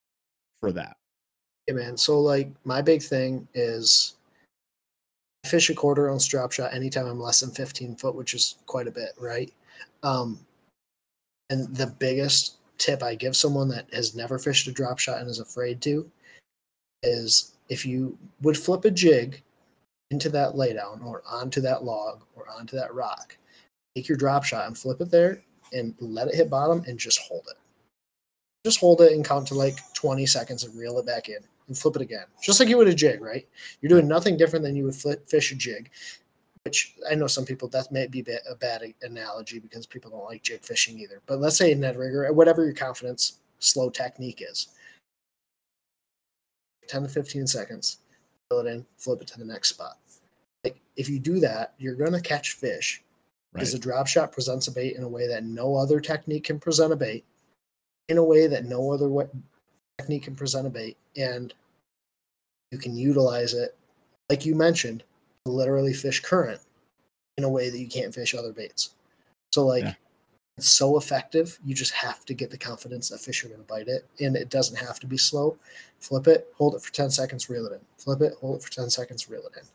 [0.60, 0.96] for that
[1.66, 1.96] Yeah, man.
[1.96, 4.16] So like my big thing is
[5.46, 8.86] fish a quarter ounce drop shot anytime I'm less than 15 foot, which is quite
[8.86, 9.52] a bit, right?
[10.02, 10.38] Um,
[11.50, 15.28] and the biggest tip I give someone that has never fished a drop shot and
[15.28, 16.10] is afraid to
[17.02, 19.42] is if you would flip a jig
[20.10, 23.36] into that laydown or onto that log or onto that rock,
[23.94, 27.20] take your drop shot and flip it there and let it hit bottom and just
[27.20, 27.56] hold it.
[28.64, 31.78] Just hold it and count to like 20 seconds and reel it back in and
[31.78, 32.24] flip it again.
[32.42, 33.46] Just like you would a jig, right?
[33.80, 34.08] You're doing mm.
[34.08, 35.90] nothing different than you would flip, fish a jig,
[36.68, 40.42] which I know some people that may be a bad analogy because people don't like
[40.42, 41.22] jig fishing either.
[41.24, 44.68] But let's say a Ned rigger, whatever your confidence slow technique is,
[46.86, 48.00] 10 to 15 seconds,
[48.50, 49.96] fill it in, flip it to the next spot.
[50.62, 53.02] Like if you do that, you're going to catch fish
[53.54, 56.44] right because the drop shot presents a bait in a way that no other technique
[56.44, 57.24] can present a bait,
[58.10, 59.24] in a way that no other way,
[59.96, 61.54] technique can present a bait, and
[62.72, 63.74] you can utilize it,
[64.28, 65.02] like you mentioned,
[65.46, 66.60] literally fish current
[67.36, 68.90] in a way that you can't fish other baits.
[69.52, 69.84] So like.
[69.84, 69.94] Yeah.
[70.56, 71.56] It's so effective.
[71.64, 74.34] You just have to get the confidence that fish are going to bite it, and
[74.34, 75.56] it doesn't have to be slow.
[76.00, 77.78] Flip it, hold it for ten seconds, reel it in.
[77.96, 79.68] Flip it, hold it for ten seconds, reel it in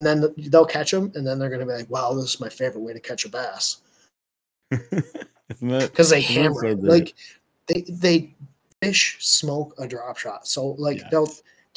[0.00, 2.40] and then they'll catch them, and then they're going to be like, "Wow, this is
[2.40, 3.78] my favorite way to catch a bass,"
[4.70, 7.14] because they hammer so Like
[7.66, 8.34] they they
[8.82, 11.08] fish smoke a drop shot, so like Yeah.
[11.10, 11.30] they'll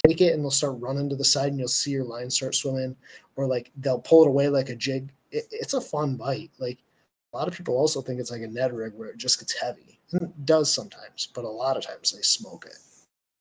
[0.08, 2.56] take it and they'll start running to the side, and you'll see your line start
[2.56, 2.96] swimming,
[3.36, 5.12] or like they'll pull it away like a jig.
[5.32, 6.52] It, it's a fun bite.
[6.60, 6.80] Like
[7.34, 9.60] a lot of people also think it's like a Ned rig where it just gets
[9.60, 12.78] heavy, and it does sometimes, but a lot of times they smoke it.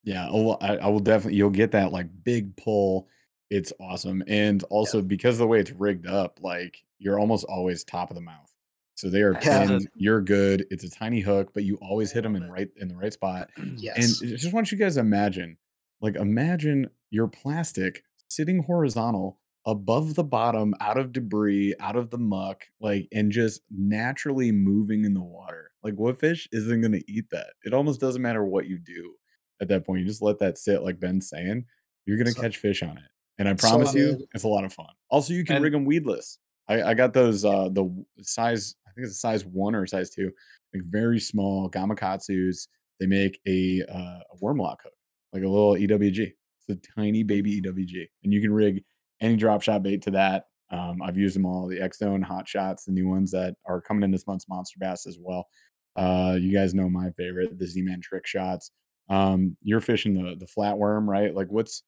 [0.02, 1.36] Yeah, oh, I, I will definitely.
[1.36, 3.08] You'll get that like big pull.
[3.50, 7.84] It's awesome, and also because of the way it's rigged up, like you're almost always
[7.84, 8.52] top of the mouth.
[8.94, 9.66] So they are Yeah.
[9.66, 9.88] pinned.
[9.96, 10.66] You're good.
[10.70, 13.50] It's a tiny hook, but you always hit them in right in the right spot.
[13.76, 14.20] Yes.
[14.22, 15.56] And I just want you guys to imagine,
[16.00, 22.18] like, imagine your plastic sitting horizontal above the bottom, out of debris, out of the
[22.18, 25.70] muck, like, and just naturally moving in the water.
[25.82, 27.48] Like, what fish isn't going to eat that?
[27.64, 29.14] It almost doesn't matter what you do
[29.60, 30.00] at that point.
[30.00, 31.64] You just let that sit, like Ben's saying.
[32.06, 33.04] You're going to So- catch fish on it.
[33.38, 34.88] And I So, promise you, it's a lot of fun.
[35.10, 36.38] Also, you can And- rig them weedless.
[36.68, 37.90] I, I got those, uh, the
[38.20, 40.30] size, I think it's a size one or size two,
[40.74, 42.68] like very small gamakatsus.
[43.00, 44.92] They make a, uh, a worm lock hook,
[45.32, 46.32] like a little EWG.
[46.68, 48.82] It's a tiny baby EWG, and you can rig
[49.20, 50.44] any drop shot bait to that.
[50.70, 53.80] Um, I've used them all, the X Zone Hot Shots, the new ones that are
[53.80, 55.48] coming in this month's Monsterbass as well.
[55.96, 58.70] Uh, you guys know my favorite, the Z Man Trick Shots.
[59.08, 61.34] Um, you're fishing the the flatworm, right?
[61.34, 61.82] Like, what's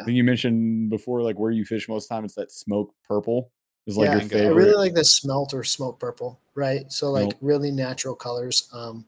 [0.00, 2.24] I think you mentioned before, like where you fish most time.
[2.24, 3.52] It's that smoke purple
[3.86, 6.90] is like yeah, your I I really like the smelt or smoke purple, right?
[6.90, 7.34] So like Nope.
[7.40, 8.68] really natural colors.
[8.72, 9.06] Um,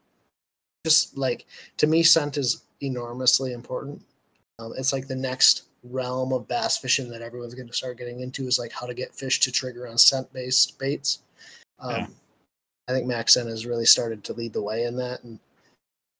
[0.85, 1.45] just like
[1.77, 4.01] to me, scent is enormously important.
[4.59, 8.21] Um, it's like the next realm of bass fishing that everyone's going to start getting
[8.21, 11.19] into is like how to get fish to trigger on scent based baits.
[11.79, 12.07] Um, Yeah.
[12.89, 15.37] I think MaxScent has really started to lead the way in that, and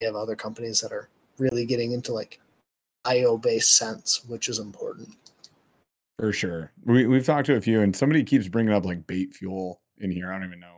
[0.00, 2.40] we have other companies that are really getting into like
[3.06, 5.08] IO based scents, which is important.
[6.18, 6.70] For sure.
[6.84, 10.10] We we've talked to a few, and somebody keeps bringing up like bait fuel in
[10.10, 10.30] here.
[10.30, 10.77] I don't even know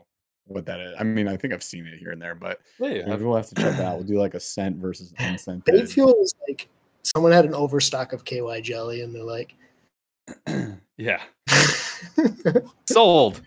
[0.50, 0.94] what that is.
[0.98, 3.36] I mean, I think I've seen it here and there, but Yeah, you maybe we'll
[3.36, 3.96] have to check that out.
[3.96, 5.64] We'll do like a scent versus unscented.
[5.64, 6.68] Bait fuel is like
[7.02, 9.54] someone had an overstock of KY jelly, and they're like,
[10.96, 11.22] yeah.
[12.90, 13.42] Sold.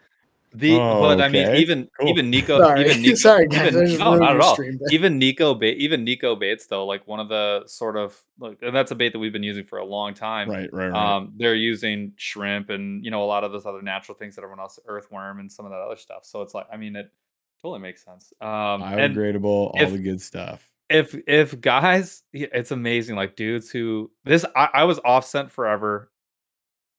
[0.55, 2.09] The Oh, but I mean even Cool.
[2.09, 4.53] even Nico Sorry, even Nico sorry guys, even, no, not at all.
[4.53, 8.15] stream, but- Even Nico bait even Nico baits though, like one of the sort of
[8.39, 10.49] like and that's a bait that we've been using for a long time.
[10.49, 11.15] right, right, right.
[11.15, 14.41] Um, they're using shrimp and you know a lot of those other natural things that
[14.43, 16.23] everyone else earthworm and some of that other stuff.
[16.25, 17.11] So it's like I mean it
[17.63, 18.31] totally makes sense.
[18.41, 18.47] Um,
[18.81, 20.69] Biodegradable, all if- the good stuff.
[20.89, 26.11] if if guys it's amazing like dudes who this I, I was off scent forever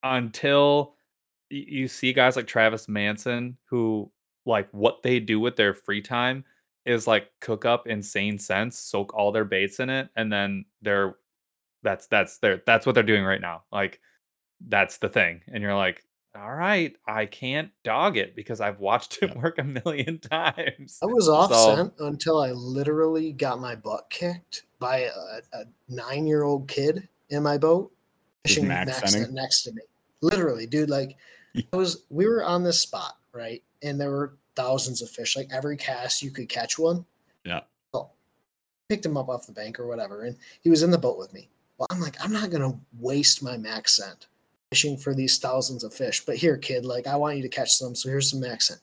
[0.02, 0.93] until y-
[1.58, 4.10] you see guys like Travis Manson who
[4.46, 6.44] like what they do with their free time
[6.84, 11.16] is like cook up insane sense, soak all their baits in it, and then they're
[11.82, 13.62] that's that's their that's what they're doing right now.
[13.72, 14.00] Like
[14.68, 15.42] that's the thing.
[15.52, 16.04] And you're like,
[16.36, 20.98] all right, I can't dog it because I've watched it work a million times.
[21.02, 25.10] I was off So- scent until I literally got my butt kicked by a,
[25.58, 27.90] a nine year old kid in my boat
[28.44, 29.82] fishing max max next to me.
[30.20, 30.90] Literally, dude.
[30.90, 31.16] Like,
[31.72, 32.04] I was.
[32.10, 35.36] We were on this spot, right, and there were thousands of fish.
[35.36, 37.04] Like every cast, you could catch one.
[37.44, 37.60] Yeah.
[37.92, 38.14] Well,
[38.88, 41.32] picked him up off the bank or whatever, and he was in the boat with
[41.32, 41.48] me.
[41.78, 44.26] Well, I'm like, I'm not gonna waste my max scent
[44.70, 46.24] fishing for these thousands of fish.
[46.24, 48.80] But here, kid, like I want you to catch some, so here's some max scent.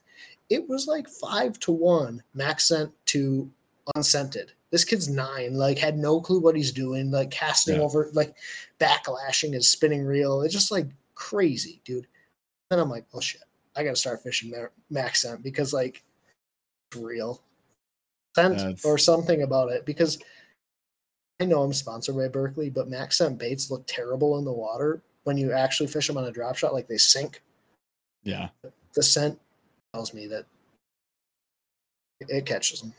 [0.50, 3.50] It was like five to one max scent to
[3.96, 4.52] unscented.
[4.70, 7.82] This kid's nine, like had no clue what he's doing, like casting Yeah.
[7.82, 8.36] over, like
[8.80, 10.42] backlashing his spinning reel.
[10.42, 12.08] It's just like crazy, dude.
[12.72, 13.42] Then I'm like, oh shit,
[13.76, 16.04] I gotta start fishing ma- max scent because like
[16.90, 17.42] it's real
[18.36, 20.18] scent That's- or something about it because
[21.42, 25.02] I know I'm sponsored by Berkley, but max scent baits look terrible in the water
[25.26, 27.42] when you actually fish them on a drop shot, like they sink.
[28.24, 28.50] Yeah.
[28.94, 29.38] The scent
[29.94, 30.46] tells me that
[32.22, 32.94] it catches them.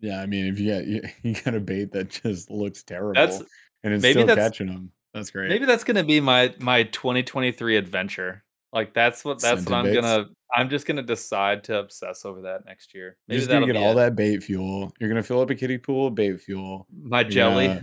[0.00, 0.20] Yeah.
[0.20, 3.42] I mean, if you got you, you got a bait that just looks terrible That's
[3.82, 5.48] and it's maybe still that's- catching them, that's great.
[5.48, 8.42] Maybe that's gonna be my my 2023 adventure.
[8.76, 10.00] Like that's what that's Scented what I'm baits?
[10.02, 13.16] gonna I'm just gonna decide to obsess over that next year.
[13.26, 13.94] You're just gonna get all it.
[13.94, 14.92] that bait fuel.
[15.00, 16.86] You're gonna fill up a kiddie pool of bait fuel.
[17.02, 17.80] my jelly.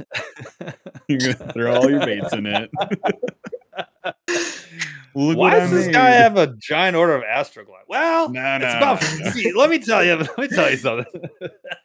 [1.08, 2.70] You're gonna throw all your baits in it.
[5.16, 7.86] Look Why does I this guy have a giant order of Astroglide?
[7.88, 9.02] Well, No, it's no, about.
[9.20, 9.30] no.
[9.32, 10.16] See, let me tell you.
[10.16, 11.06] Let me tell you something.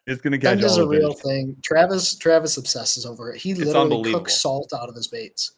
[0.07, 1.23] It's gonna catch Scent is a real fish.
[1.23, 1.57] thing.
[1.63, 3.41] Travis Travis obsesses over it.
[3.41, 5.53] He literally cooks salt out of his baits.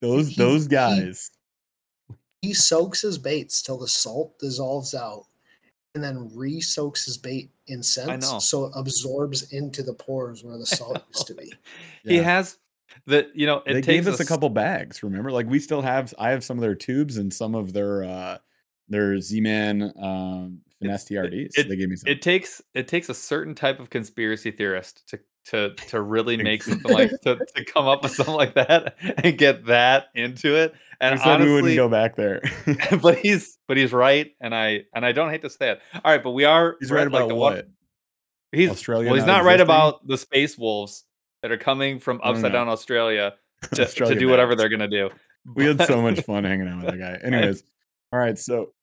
[0.00, 1.30] Those he- those guys.
[1.32, 1.41] He
[2.52, 5.26] soaks his baits till the salt dissolves out,
[5.94, 10.66] and then re-soaks his bait in scents, so it absorbs into the pores where the
[10.78, 11.52] salt used to be.
[12.04, 12.58] He has
[13.06, 13.30] the.
[13.34, 15.02] You know, it they takes gave us a couple bags.
[15.02, 16.12] Remember, like we still have.
[16.18, 18.38] I have some of their tubes and some of their uh
[18.88, 21.50] their Z-Man um, finesse TRDs.
[21.56, 22.10] it- they gave me some.
[22.10, 26.62] it takes it takes a certain type of conspiracy theorist to to to really make
[26.62, 30.74] something like to, to come up with something like that and get that into it.
[31.00, 32.42] And we said we wouldn't go back there.
[33.02, 35.80] but he's but he's right, and I and I don't hate to say it.
[35.94, 37.68] All right, but we are He's right at, like, about the one- what?
[38.52, 41.04] He's Australia well, he's not not right about the space wolves
[41.40, 43.32] that are coming from upside down Australia
[43.74, 45.10] to, to do whatever they're gonna do.
[45.56, 47.18] We had so much fun hanging out with that guy.
[47.26, 47.64] Anyways,
[48.12, 48.38] all right.
[48.38, 48.74] So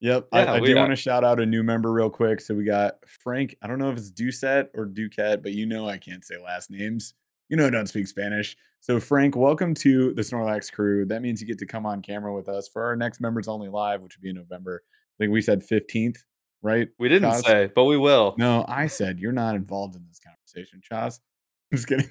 [0.00, 0.28] Yep.
[0.32, 2.40] I, Yeah, I we do want to shout out a new member real quick.
[2.40, 3.56] So we got Frank.
[3.62, 6.70] I don't know if it's Doucette or Duquette, but you know I can't say last
[6.70, 7.14] names.
[7.48, 8.56] You know I don't speak Spanish.
[8.80, 11.04] So Frank, welcome to the Snorlax crew.
[11.06, 13.68] That means you get to come on camera with us for our next members only
[13.68, 14.82] live, which will be in November.
[14.86, 16.18] I think we said 15th,
[16.62, 16.88] right?
[16.98, 17.44] We didn't Chaz?
[17.44, 18.36] say, but we will.
[18.38, 21.18] No, I said you're not involved in this conversation, Chaz.
[21.72, 22.08] Just kidding.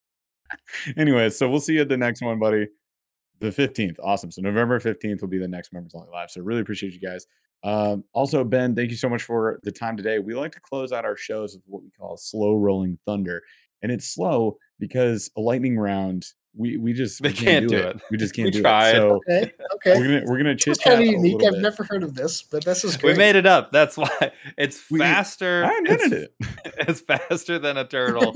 [0.96, 2.68] anyway, so we'll see you at the next one, buddy.
[3.40, 3.96] The 15th.
[4.02, 4.30] Awesome.
[4.30, 6.30] So November 15th will be the next members only live.
[6.30, 7.26] So really appreciate you guys.
[7.64, 10.18] Um, also, Ben, thank you so much for the time today.
[10.18, 13.42] We like to close out our shows with what we call slow rolling thunder.
[13.82, 16.24] And it's slow because a lightning round,
[16.56, 18.00] we we just They we can't do it.
[18.10, 18.90] We just can't do tried.
[18.90, 18.94] it.
[18.96, 19.98] So Okay, okay.
[20.00, 20.94] we're gonna we're gonna chit It's chat.
[20.96, 21.34] kind of a unique.
[21.34, 21.62] little I've bit.
[21.62, 23.12] never heard of this, but this is great.
[23.12, 23.70] We made it up.
[23.70, 25.64] That's why it's We- faster.
[25.64, 26.74] I invented it's, it.
[26.88, 28.32] It's faster than a turtle,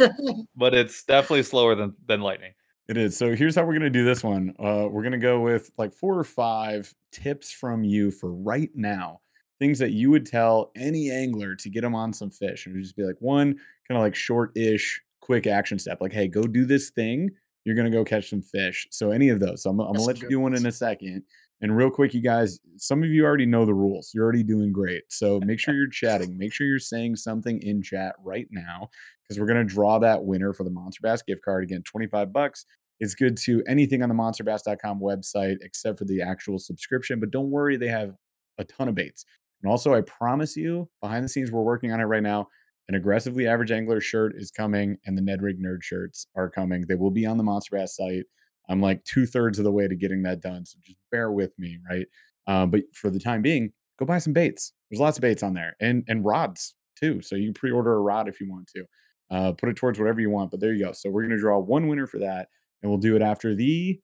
[0.55, 2.53] but it's definitely slower than than lightning.
[2.93, 3.17] It is.
[3.17, 4.55] So here's how we're going to do this one.
[4.59, 8.69] Uh, we're going to go with like four or five tips from you for right
[8.75, 9.23] now.
[9.59, 12.67] Things that you would tell any angler to get them on some fish.
[12.67, 13.55] And just be like one
[13.89, 16.03] kind of like short ish, quick action step.
[16.03, 17.31] Like, hey, go do this thing.
[17.65, 18.87] You're going to go catch some fish.
[18.91, 19.63] So any of those.
[19.63, 21.23] So I'm, I'm going to let you do one in a second.
[21.63, 24.11] And real quick, you guys, some of you already know the rules.
[24.13, 25.05] You're already doing great.
[25.09, 26.37] So make sure you're chatting.
[26.37, 28.91] Make sure you're saying something in chat right now
[29.23, 31.63] because we're going to draw that winner for the Monsterbass gift card.
[31.65, 32.67] Again, 25 bucks.
[33.03, 37.19] It's good to anything on the monsterbass.com website except for the actual subscription.
[37.19, 38.15] But don't worry, they have
[38.59, 39.25] a ton of baits.
[39.61, 42.47] And also, I promise you, behind the scenes, we're working on it right now.
[42.89, 46.85] An aggressively average angler shirt is coming, and the Ned Rig Nerd shirts are coming.
[46.87, 48.25] They will be on the Monsterbass site.
[48.69, 50.65] I'm like two thirds of the way to getting that done.
[50.65, 52.07] So just bear with me, right?
[52.47, 54.75] Uh, but for the time being, go buy some baits.
[54.91, 57.21] There's lots of baits on there and and rods too.
[57.21, 58.85] So you can pre-order a rod if you want to.
[59.29, 60.53] Uh, put it towards whatever you want.
[60.53, 60.93] But there you go.
[60.93, 62.49] So we're gonna draw one winner for that,
[62.83, 64.01] and we'll do it after the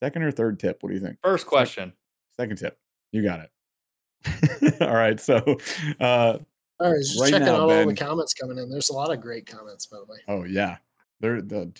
[0.00, 0.78] second or third tip.
[0.82, 1.18] What do you think?
[1.22, 1.92] First question.
[2.36, 2.78] Second tip.
[3.12, 4.80] You got it.
[4.82, 5.18] all right.
[5.20, 5.36] So
[6.00, 6.38] uh
[6.80, 8.68] All right, just Right checking now, out all the comments coming in.
[8.70, 10.18] There's a lot of great comments, by the way.
[10.28, 10.76] oh yeah.
[11.20, 11.72] They're the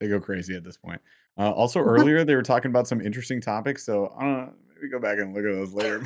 [0.00, 1.00] they go crazy at this point.
[1.36, 3.84] Uh, also earlier they were talking about some interesting topics.
[3.84, 6.02] So I don't know, maybe go back and look at those later.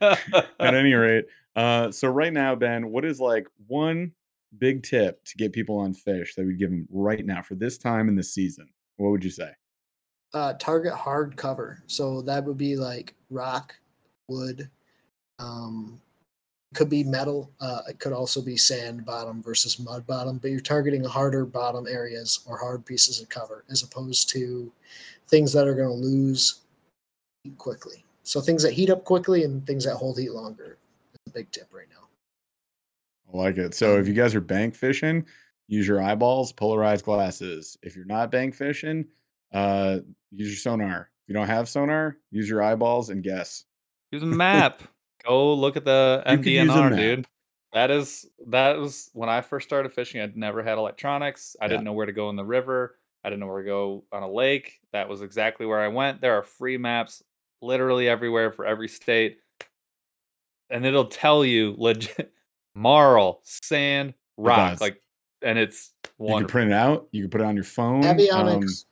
[0.60, 4.12] At any rate, uh, so right now, Ben, what is like one
[4.58, 7.78] big tip to get people on fish that we'd give them right now for this
[7.78, 8.68] time in the season?
[8.96, 9.50] What would you say?
[10.32, 11.82] Uh, target hard cover.
[11.86, 13.74] So that would be like rock,
[14.28, 14.68] wood,
[15.38, 16.00] um,
[16.74, 17.50] could be metal.
[17.60, 21.86] Uh, it could also be sand bottom versus mud bottom, but you're targeting harder bottom
[21.88, 24.70] areas or hard pieces of cover as opposed to
[25.28, 26.62] things that are going to lose
[27.56, 28.04] quickly.
[28.24, 30.78] So things that heat up quickly and things that hold heat longer
[31.14, 32.03] is a big tip right now.
[33.34, 33.74] I like it.
[33.74, 35.26] So if you guys are bank fishing,
[35.66, 37.76] use your eyeballs, polarized glasses.
[37.82, 39.04] If you're not bank fishing,
[39.52, 39.98] uh,
[40.30, 41.10] use your sonar.
[41.24, 43.64] If you don't have sonar, use your eyeballs and guess.
[44.12, 44.82] Use a map.
[45.26, 47.26] Go look at the You could use a MDNR, dude.
[47.72, 50.20] That is that was when I first started fishing.
[50.20, 51.56] I'd never had electronics.
[51.60, 51.68] I Yeah.
[51.70, 52.98] didn't know where to go in the river.
[53.24, 54.80] I didn't know where to go on a lake.
[54.92, 56.20] That was exactly where I went.
[56.20, 57.22] There are free maps
[57.62, 59.38] literally everywhere for every state.
[60.70, 62.32] And it'll tell you legit
[62.74, 64.80] marl, sand, rock, does.
[64.80, 65.00] like
[65.42, 67.08] and it's You can print it out.
[67.12, 68.04] You can put it on your phone.
[68.04, 68.86] um, Navionics.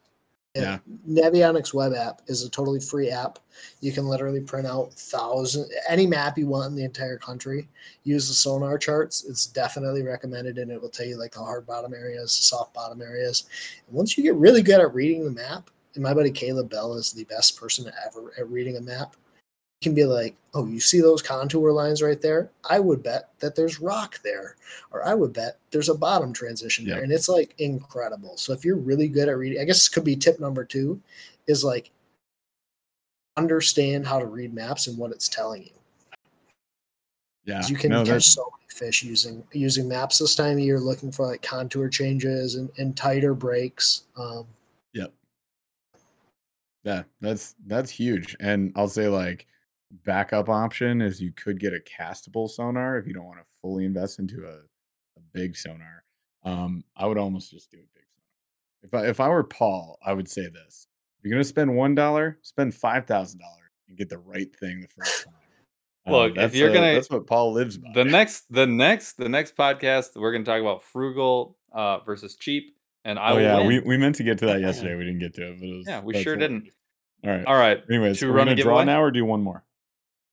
[0.55, 0.79] yeah.
[1.09, 3.39] Navionics web app is a totally free app.
[3.81, 7.69] You can literally print out thousand any map you want in the entire country.
[8.05, 9.25] Use the sonar charts.
[9.25, 12.75] It's definitely recommended, and it will tell you like the hard bottom areas, the soft
[12.75, 13.47] bottom areas.
[13.87, 16.95] And once you get really good at reading the map, and my buddy Caleb Bell
[16.95, 19.17] is the best person ever at reading a map.
[19.83, 22.51] Can be like, oh, you see those contour lines right there?
[22.71, 24.57] I would bet that there's rock there,
[24.93, 27.05] or I would bet there's a bottom transition there, Yep.
[27.05, 28.37] and it's like incredible.
[28.37, 31.01] So if you're really good at reading, I guess this could be tip number two,
[31.49, 31.91] is like
[33.37, 35.73] understand how to read maps and what it's telling you.
[37.45, 37.67] Yeah.
[37.67, 41.11] You can no, catch so many fish using using maps this time of year, looking
[41.11, 44.03] for like contour changes and, and tighter breaks.
[44.17, 44.47] Um,
[44.95, 45.13] Yep.
[46.85, 48.37] Yeah, that's that's huge.
[48.39, 49.47] And I'll say like
[50.05, 53.85] backup option is you could get a castable sonar if you don't want to fully
[53.85, 56.05] invest into a, a big sonar.
[56.45, 58.83] Um, I would almost just do a big sonar.
[58.83, 60.87] If I if I were Paul, I would say this.
[61.19, 64.81] If you're gonna spend one dollar, spend five thousand dollars and get the right thing
[64.81, 65.35] the first time.
[66.05, 67.91] Um, Look, if you're uh, gonna- that's what Paul lives by.
[67.95, 72.35] the next the next the next podcast we're going to talk about frugal uh versus
[72.35, 72.75] cheap
[73.05, 73.67] and I oh yeah, win.
[73.69, 74.95] we, we meant to get to that yesterday.
[74.99, 76.71] We didn't get to it, but it was yeah, we sure didn't.
[77.25, 77.45] All right.
[77.47, 78.85] All right, Anyways, Should we're we run gonna draw giveaway?
[78.87, 79.63] now or do one more.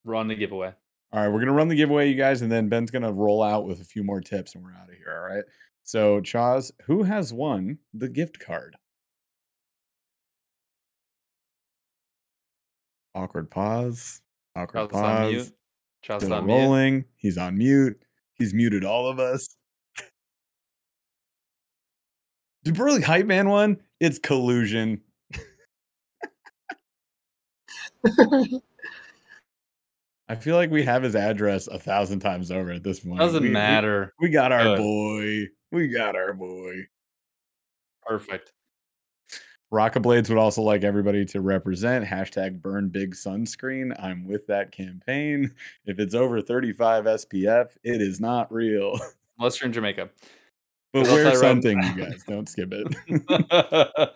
[0.09, 0.73] Run the giveaway.
[1.11, 3.65] All right, we're gonna run the giveaway, you guys, and then Ben's gonna roll out
[3.67, 5.13] with a few more tips, and we're out of here.
[5.15, 5.43] All right.
[5.83, 8.75] So, Chaz, who has won the gift card?
[13.13, 14.21] Awkward pause.
[14.55, 15.31] Awkward Charles is on pause.
[15.31, 15.51] mute.
[16.01, 16.55] Charles is Still on mute.
[16.55, 17.05] rolling.
[17.17, 18.01] He's on mute.
[18.33, 19.55] He's muted all of us.
[22.63, 23.77] Did Burly Hype Man one?
[23.99, 25.01] It's collusion.
[30.29, 33.19] I feel like we have his address a thousand times over at this point.
[33.19, 34.13] Doesn't We- we- matter.
[34.19, 34.77] We, got our Good.
[34.77, 35.47] boy.
[35.71, 36.85] We got our boy.
[38.05, 38.53] Perfect.
[39.71, 43.93] Rocket Blades would also like everybody to represent hashtag burn big sunscreen.
[44.01, 45.53] I'm with that campaign.
[45.85, 48.99] If it's over 35 SPF, it is not real.
[49.37, 50.09] Unless you're in Jamaica.
[50.93, 52.23] But wear right- something, you guys.
[52.27, 54.11] Don't skip it.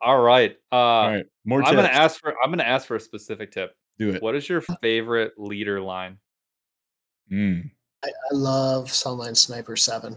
[0.00, 0.56] All right.
[0.72, 1.26] Uh, All right.
[1.44, 3.74] More I'm gonna ask for I'm gonna ask for a specific tip.
[3.98, 4.22] Do it.
[4.22, 6.18] What is your favorite leader line?
[7.30, 7.70] Mm.
[8.04, 10.16] I, I love Sunline Sniper 7.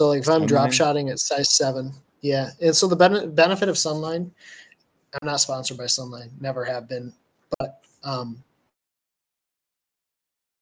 [0.00, 0.72] So, like, if I'm drop Sunline?
[0.72, 2.50] shotting at size 7, yeah.
[2.60, 4.30] And so, the ben- benefit of Sunline,
[5.14, 7.12] I'm not sponsored by Sunline, never have been,
[7.58, 8.42] but um,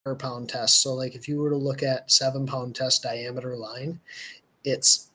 [0.05, 0.82] per pound test.
[0.82, 3.99] So, like, if you were to look at seven pound test diameter line,
[4.64, 5.11] it's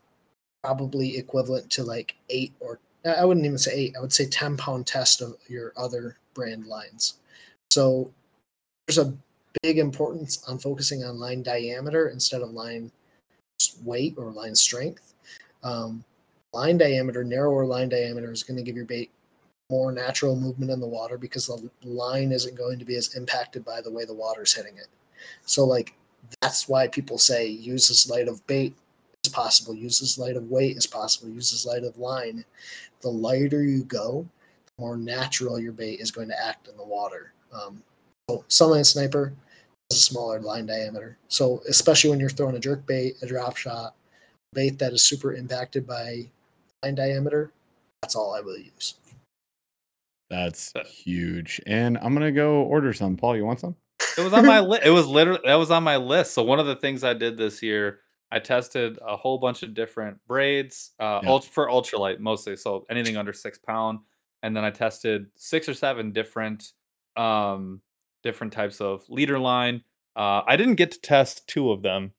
[0.63, 4.57] probably equivalent to like eight or I wouldn't even say eight, I would say 10
[4.57, 7.15] pound test of your other brand lines.
[7.71, 8.11] So,
[8.87, 9.13] there's a
[9.63, 12.91] big importance on focusing on line diameter instead of line
[13.83, 15.13] weight or line strength.
[15.63, 16.03] Um,
[16.53, 19.11] line diameter, narrower line diameter is going to give your bait
[19.69, 23.63] more natural movement in the water because the line isn't going to be as impacted
[23.63, 24.87] by the way the water's hitting it.
[25.45, 25.93] So, like,
[26.41, 28.75] that's why people say use as light of bait
[29.25, 32.43] as possible, use as light of weight as possible, use as light of line.
[33.01, 34.27] The lighter you go,
[34.65, 37.33] the more natural your bait is going to act in the water.
[37.53, 37.83] Um,
[38.29, 39.33] so, Sunline Sniper
[39.91, 41.17] is a smaller line diameter.
[41.27, 43.95] So, especially when you're throwing a jerk bait, a drop shot,
[44.53, 46.27] bait that is super impacted by
[46.83, 47.51] line diameter,
[48.01, 48.95] that's all I will use.
[50.29, 51.59] That's huge.
[51.67, 53.17] And I'm gonna go order some.
[53.17, 53.75] Paul, you want some?
[54.17, 54.83] It was on my list.
[54.85, 56.33] It was literally that was on my list.
[56.33, 57.99] So one of the things I did this year,
[58.31, 61.29] I tested a whole bunch of different braids, uh, Yeah.
[61.29, 62.55] ult- for ultralight mostly.
[62.55, 63.99] So anything under six pound,
[64.43, 66.71] and then I tested six or seven different,
[67.17, 67.81] um,
[68.23, 69.83] different types of leader line.
[70.15, 72.13] Uh, I didn't get to test two of them.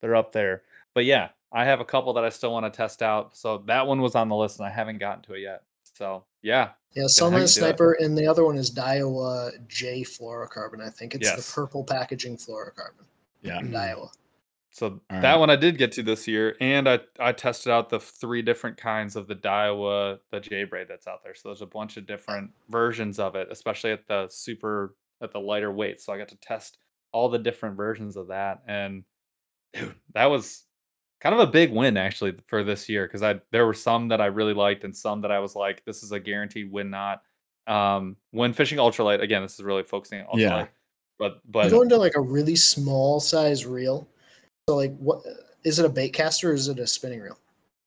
[0.00, 0.62] They're up there,
[0.94, 3.36] but yeah, I have a couple that I still want to test out.
[3.36, 5.62] So that one was on the list, and I haven't gotten to it yet.
[5.82, 7.48] So yeah, Yeah, heck Sunline do it.
[7.48, 10.80] Sniper, and the other one is Daiwa J fluorocarbon.
[10.80, 11.46] I think it's Yes.
[11.46, 13.04] the purple packaging fluorocarbon
[13.42, 13.58] Yeah.
[13.60, 14.10] from Daiwa.
[14.76, 15.36] So All that right.
[15.36, 18.76] one I did get to this year, and I I tested out the three different
[18.76, 21.34] kinds of the Daiwa the J braid that's out there.
[21.34, 25.40] So there's a bunch of different versions of it, especially at the super at the
[25.40, 26.02] lighter weight.
[26.02, 26.76] So I got to test
[27.10, 29.04] all the different versions of that, and
[29.72, 30.64] dude, that was
[31.22, 34.20] kind of a big win actually for this year because I there were some that
[34.20, 37.22] I really liked and some that I was like, this is a guaranteed win not.
[37.66, 40.38] Um, when fishing ultralight, again, this is really focusing on ultralight.
[40.38, 40.66] Yeah.
[41.18, 44.06] But but going to like a really small size reel.
[44.68, 45.22] So like, what
[45.62, 45.84] is it?
[45.84, 47.38] A bait caster or is it a spinning reel?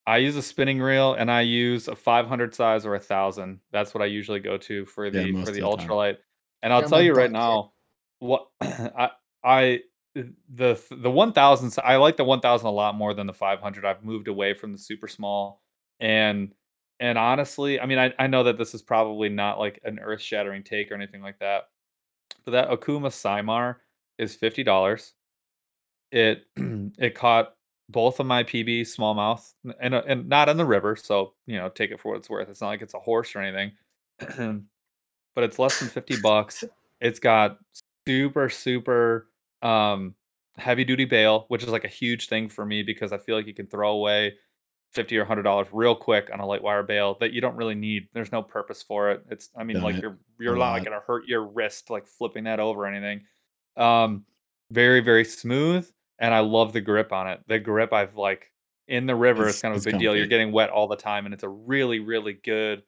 [0.07, 3.59] I use a spinning reel and I use a 500 size or a thousand.
[3.71, 6.17] That's what I usually go to for the most for the the ultralight.
[6.63, 7.57] And I'll Yeah, tell you right butt, yeah.
[7.59, 7.73] now,
[8.19, 9.11] what I
[9.43, 9.81] I
[10.15, 13.85] the the 1000 I like the 1000 a lot more than the 500.
[13.85, 15.61] I've moved away from the super small
[15.99, 16.53] and
[17.01, 20.21] and honestly, I mean, I, I know that this is probably not like an earth
[20.21, 21.69] shattering take or anything like that,
[22.45, 23.77] but that Okuma Ceymar
[24.17, 25.13] is fifty dollars.
[26.11, 27.53] It it caught
[27.89, 31.69] both of my PB smallmouth and uh, and not in the river, so you know
[31.69, 32.49] take it for what it's worth.
[32.49, 33.71] It's not like it's a horse or anything,
[35.35, 36.63] but it's less than fifty bucks.
[37.01, 37.57] It's got
[38.07, 39.27] super super
[39.61, 40.15] um
[40.57, 43.47] heavy duty bail, which is like a huge thing for me because I feel like
[43.47, 44.35] you can throw away
[44.91, 47.75] fifty or hundred dollars real quick on a light wire bail that you don't really
[47.75, 48.07] need.
[48.13, 49.25] There's no purpose for it.
[49.29, 52.07] It's I mean Done like it you're you're not like gonna hurt your wrist like
[52.07, 53.25] flipping that over or anything.
[53.77, 54.25] Um
[54.71, 55.89] very very smooth
[56.19, 57.41] and I love the grip on it.
[57.47, 58.51] The grip I've like
[58.87, 60.15] in the river It's- is kind of a big deal.
[60.15, 62.83] You're getting wet all the time and it's a really really good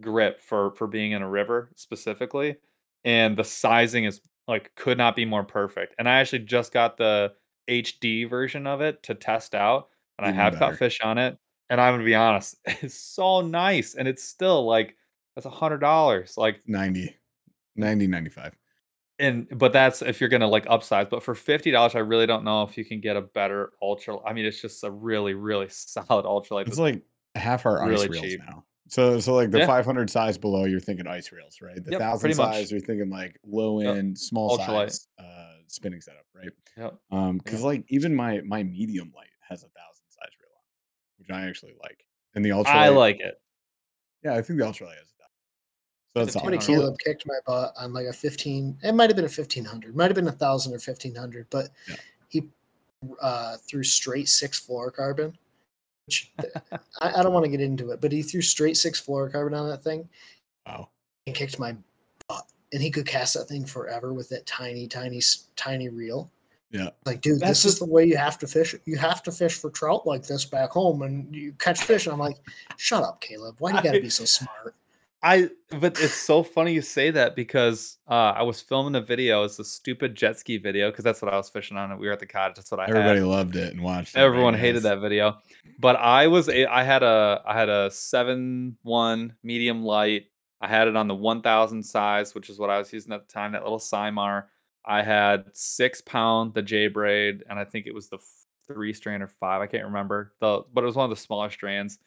[0.00, 2.56] grip for for being in a river specifically
[3.04, 5.94] and the sizing is like could not be more perfect.
[5.98, 7.32] And I actually just got the
[7.68, 9.88] HD version of it to test out
[10.18, 10.66] and I have better.
[10.70, 11.36] caught fish on it
[11.70, 14.94] and I'm to be honest, it's so nice and it's still like
[15.34, 17.14] that's a $100 like 90,
[17.76, 18.56] 90, 95.
[19.18, 21.08] And but that's if you're gonna like upsize.
[21.10, 24.18] But for fifty dollars, I really don't know if you can get a better ultra.
[24.24, 26.68] I mean, it's just a really, really solid ultralight.
[26.68, 27.02] It's like
[27.34, 28.40] half our really ice reels cheap.
[28.40, 28.64] now.
[28.90, 29.66] So, so like the Yeah.
[29.66, 31.82] 500 size below, you're thinking ice reels, right?
[31.84, 32.54] The Yep, thousand pretty much.
[32.54, 34.86] size, you're thinking like low Yep, end, small ultralight.
[34.90, 36.48] size uh, spinning setup, right?
[36.76, 36.94] Yep.
[37.10, 37.66] Um, because Yep.
[37.66, 40.62] like even my my medium light has a thousand size reel on,
[41.18, 42.04] which I actually like.
[42.34, 43.40] And the ultra I like it.
[44.24, 45.16] yeah, I think the ultralight has a thousand.
[45.16, 45.17] So
[46.24, 46.74] that's Somebody awesome.
[46.74, 46.84] Caleb.
[46.84, 48.78] Caleb kicked my butt on like a 15.
[48.82, 51.96] It might have been a 1500, might have been a thousand or 1500, but Yeah.
[52.28, 52.48] he
[53.20, 55.34] uh, threw straight six fluorocarbon.
[56.06, 56.32] Which
[57.00, 59.68] I, I don't want to get into it, but he threw straight six fluorocarbon on
[59.68, 60.08] that thing
[60.66, 60.88] Wow.
[61.26, 61.76] and kicked my
[62.28, 62.44] butt.
[62.72, 65.20] And he could cast that thing forever with that tiny, tiny,
[65.56, 66.30] tiny reel.
[66.70, 66.90] Yeah.
[67.06, 68.74] Like, dude, That's this is the way you have to fish.
[68.84, 72.04] You have to fish for trout like this back home, and you catch fish.
[72.06, 72.36] And I'm like,
[72.76, 73.56] shut up, Caleb.
[73.58, 74.74] Why do you got to be so smart?
[75.22, 79.42] I but it's so funny you say that because uh, I was filming a video.
[79.42, 81.98] It's a stupid jet ski video because that's what I was fishing on.
[81.98, 82.56] We were at the cottage.
[82.56, 83.28] That's what I Everybody had.
[83.28, 84.16] loved it and watched.
[84.16, 85.38] Everyone right, hated that video,
[85.80, 90.26] but I was a, I had a I had a seven one medium light.
[90.60, 93.26] I had it on the one thousand size, which is what I was using at
[93.26, 93.52] the time.
[93.52, 94.44] That little Ceymar.
[94.86, 98.18] I had six pound the J braid, and I think it was the
[98.68, 99.60] three strand or five.
[99.62, 101.98] I can't remember the, but it was one of the smaller strands.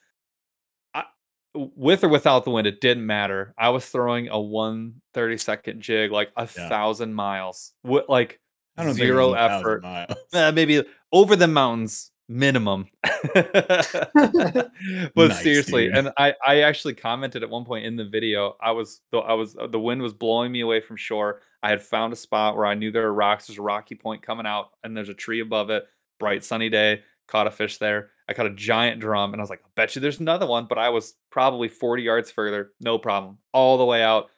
[1.53, 3.53] With or without the wind, it didn't matter.
[3.57, 6.69] I was throwing a one thirty second jig like a Yeah.
[6.69, 8.39] thousand miles, with like
[8.77, 10.15] I don't zero was a thousand effort.
[10.33, 12.87] Uh, maybe over the mountains minimum
[13.33, 14.71] but
[15.15, 15.97] Nice, seriously dude.
[15.97, 19.55] and i i actually commented at one point in the video i was i was
[19.69, 22.73] the wind was blowing me away from shore i had found a spot where i
[22.73, 25.69] knew there were rocks there's a rocky point coming out and there's a tree above
[25.69, 25.83] it
[26.19, 27.01] bright sunny day
[27.31, 29.95] caught a fish there i caught a giant drum and i was like i bet
[29.95, 33.85] you there's another one but i was probably 40 yards further no problem all the
[33.85, 34.29] way out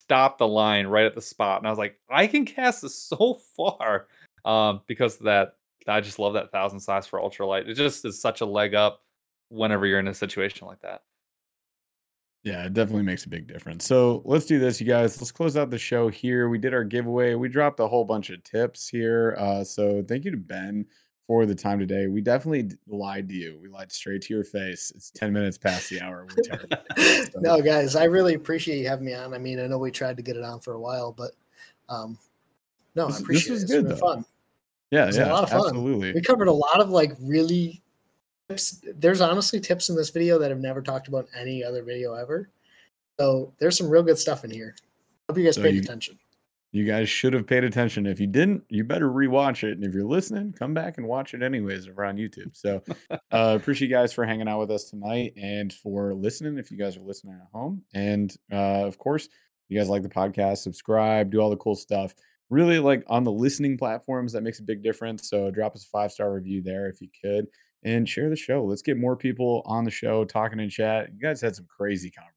[0.00, 2.96] stopped the line right at the spot and i was like i can cast this
[2.96, 4.06] so far
[4.44, 5.54] um because of that
[5.88, 7.68] I just love that thousand size for ultralight.
[7.68, 9.02] It just is such a leg up
[9.48, 11.02] whenever you're in a situation like that.
[12.44, 13.84] Yeah, it definitely makes a big difference.
[13.84, 15.20] So let's do this, you guys.
[15.20, 16.48] Let's close out the show here.
[16.48, 17.34] We did our giveaway.
[17.34, 19.36] We dropped a whole bunch of tips here.
[19.38, 20.86] Uh, so thank you to Ben
[21.28, 22.06] for the time today.
[22.08, 23.58] We definitely lied to you.
[23.62, 24.90] We lied straight to your face.
[24.96, 26.26] It's 10 minutes past the hour.
[26.26, 26.78] We're terrible.
[27.32, 29.32] So- no, guys, I really appreciate you having me on.
[29.34, 31.32] I mean, I know we tried to get it on for a while, but
[31.88, 32.18] um,
[32.96, 33.64] no, This- I this appreciate was it.
[33.64, 34.24] It's good, been fun.
[34.90, 35.60] Yeah, was a lot of fun.
[35.66, 36.12] absolutely.
[36.14, 37.82] We covered a lot of like really
[38.48, 38.82] tips.
[38.96, 42.14] There's honestly tips in this video that I've never talked about in any other video
[42.14, 42.48] ever.
[43.20, 44.74] So there's some real good stuff in here.
[45.28, 46.18] Hope you guys So paid you- attention.
[46.70, 48.06] You guys should have paid attention.
[48.06, 49.72] If you didn't, you better rewatch it.
[49.72, 52.54] And if you're listening, come back and watch it anyways over on YouTube.
[52.54, 56.70] So uh appreciate you guys for hanging out with us tonight and for listening if
[56.70, 57.82] you guys are listening at home.
[57.94, 59.28] And uh of course,
[59.68, 62.14] you guys like the podcast, subscribe, do all the cool stuff.
[62.50, 65.28] Really like on the listening platforms, that makes a big difference.
[65.28, 67.46] So drop us a five-star review there if you could
[67.84, 68.64] and share the show.
[68.64, 71.10] Let's get more people on the show talking in chat.
[71.12, 72.34] You guys had some crazy conversations.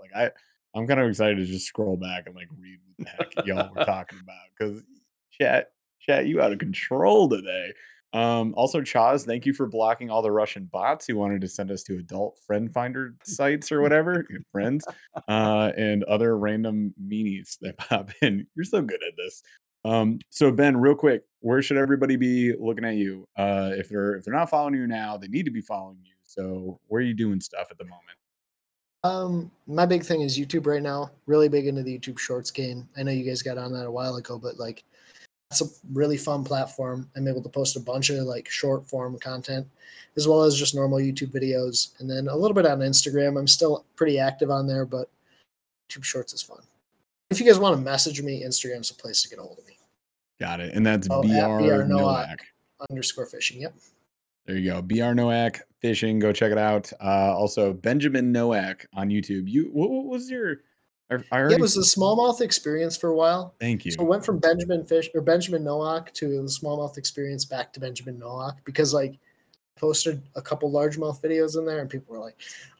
[0.00, 0.30] Like I
[0.74, 3.70] I'm kind of excited to just scroll back and like read what the heck y'all
[3.74, 4.82] were talking about because
[5.30, 7.72] chat, chat, you out of control today.
[8.14, 11.70] Um, also, Chaz, thank you for blocking all the Russian bots who wanted to send
[11.70, 14.84] us to adult friend finder sites or whatever, friends,
[15.28, 18.46] uh, and other random meanies that pop in.
[18.54, 19.42] You're so good at this.
[19.84, 23.26] Um, so Ben, real quick, where should everybody be looking at you?
[23.36, 26.14] Uh, if they're if they're not following you now, they need to be following you.
[26.24, 28.18] So where are you doing stuff at the moment?
[29.04, 31.10] Um, my big thing is YouTube right now.
[31.26, 32.88] Really big into the YouTube Shorts game.
[32.96, 34.84] I know you guys got on that a while ago, but like,
[35.50, 37.10] it's a really fun platform.
[37.16, 39.66] I'm able to post a bunch of like short form content,
[40.16, 43.38] as well as just normal YouTube videos, and then a little bit on Instagram.
[43.38, 45.10] I'm still pretty active on there, but
[45.90, 46.62] YouTube Shorts is fun.
[47.30, 49.66] If you guys want to message me, Instagram's a place to get a hold of
[49.66, 49.76] me.
[50.40, 50.74] Got it.
[50.74, 51.84] And that's Oh, BR BR.
[51.84, 52.40] Nowak.
[52.90, 53.60] Underscore fishing.
[53.60, 53.74] Yep.
[54.46, 54.82] There you go.
[54.82, 56.18] BR Nowak fishing.
[56.18, 56.90] Go check it out.
[57.02, 59.48] Uh, also, Benjamin Nowak on YouTube.
[59.48, 60.58] You, what, what was your?
[61.10, 63.54] I, I Yeah, it was a smallmouth experience for a while.
[63.60, 63.92] thank you.
[63.92, 67.80] So it went from Benjamin Fish or Benjamin Nowak to the smallmouth experience back to
[67.80, 69.18] Benjamin Nowak because like
[69.76, 72.36] posted a couple largemouth videos in there and people were like,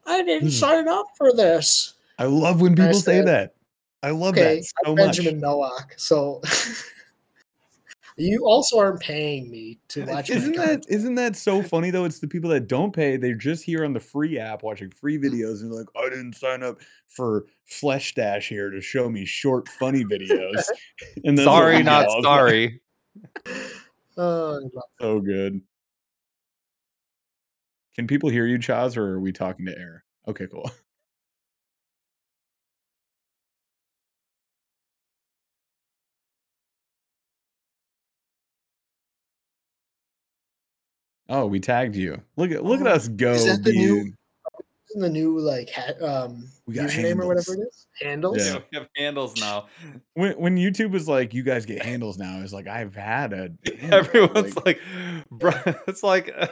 [0.07, 0.55] I didn't Hmm.
[0.55, 1.95] sign up for this.
[2.19, 3.55] I love when people say that.
[4.03, 5.17] I love Okay, that so I'm much.
[5.17, 5.95] Benjamin Nowak.
[5.97, 6.41] So
[8.17, 10.87] you also aren't paying me to watch Isn't that content.
[10.89, 12.05] isn't that so funny though?
[12.05, 13.17] It's the people that don't pay.
[13.17, 15.25] They're just here on the free app watching free Mm.
[15.25, 19.69] videos and like, I didn't sign up for Flesh Dash here to show me short
[19.69, 20.63] funny videos.
[21.25, 22.81] and Sorry, not all sorry.
[24.19, 24.61] Oh,
[25.01, 25.63] So good.
[27.95, 30.05] Can people hear you, Chaz, or are we talking to air?
[30.29, 30.71] Okay, cool.
[41.35, 42.21] Oh, we tagged you.
[42.37, 43.33] Look at look at Oh, us go.
[43.33, 44.13] is that the new-
[44.95, 47.87] the new like ha- um We got username or whatever it is?
[47.99, 48.37] Handles?
[48.47, 48.59] Yeah.
[48.71, 49.69] We have handles now.
[50.13, 53.51] When when YouTube was like, you guys get handles now, it's like I've had a
[53.79, 54.81] handle, Everyone's like, like,
[55.31, 55.53] bro,
[55.87, 56.49] it's like uh,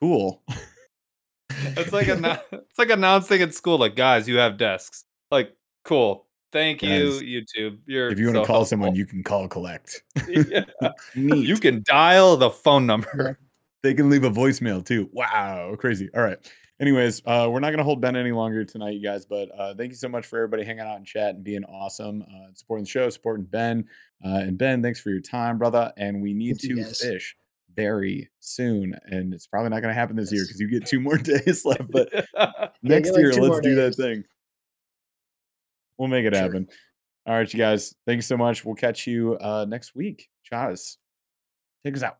[0.00, 0.44] cool.
[1.50, 5.04] it's like annou- it's like announcing at school, like guys, you have desks.
[5.32, 5.52] Like,
[5.84, 6.26] Cool.
[6.52, 7.78] Thank you, Guys, YouTube.
[7.86, 10.02] You're If you want to so call someone, you can call collect.
[10.28, 10.64] Yeah.
[11.14, 13.38] You can dial the phone number.
[13.86, 15.08] They can leave a voicemail too.
[15.12, 16.10] Wow, crazy.
[16.12, 16.38] All right.
[16.80, 19.24] Anyways, uh, we're not going to hold Ben any longer tonight, you guys.
[19.24, 22.22] But uh, thank you so much for everybody hanging out in chat and being awesome,
[22.22, 23.84] uh, supporting the show, supporting Ben.
[24.24, 25.92] Uh, and Ben, thanks for your time, brother.
[25.96, 27.00] And we need to guys.
[27.00, 27.36] fish
[27.76, 30.98] very soon, and it's probably not going to happen this year because you get two
[30.98, 31.88] more days left.
[31.92, 32.08] But
[32.82, 34.24] next like year, let's do that thing.
[35.96, 36.42] We'll make it Sure.
[36.42, 36.66] happen.
[37.26, 37.94] All right, you guys.
[38.04, 38.64] Thanks so much.
[38.64, 40.28] We'll catch you uh, next week.
[40.52, 40.96] Chaz,
[41.84, 42.18] take us out.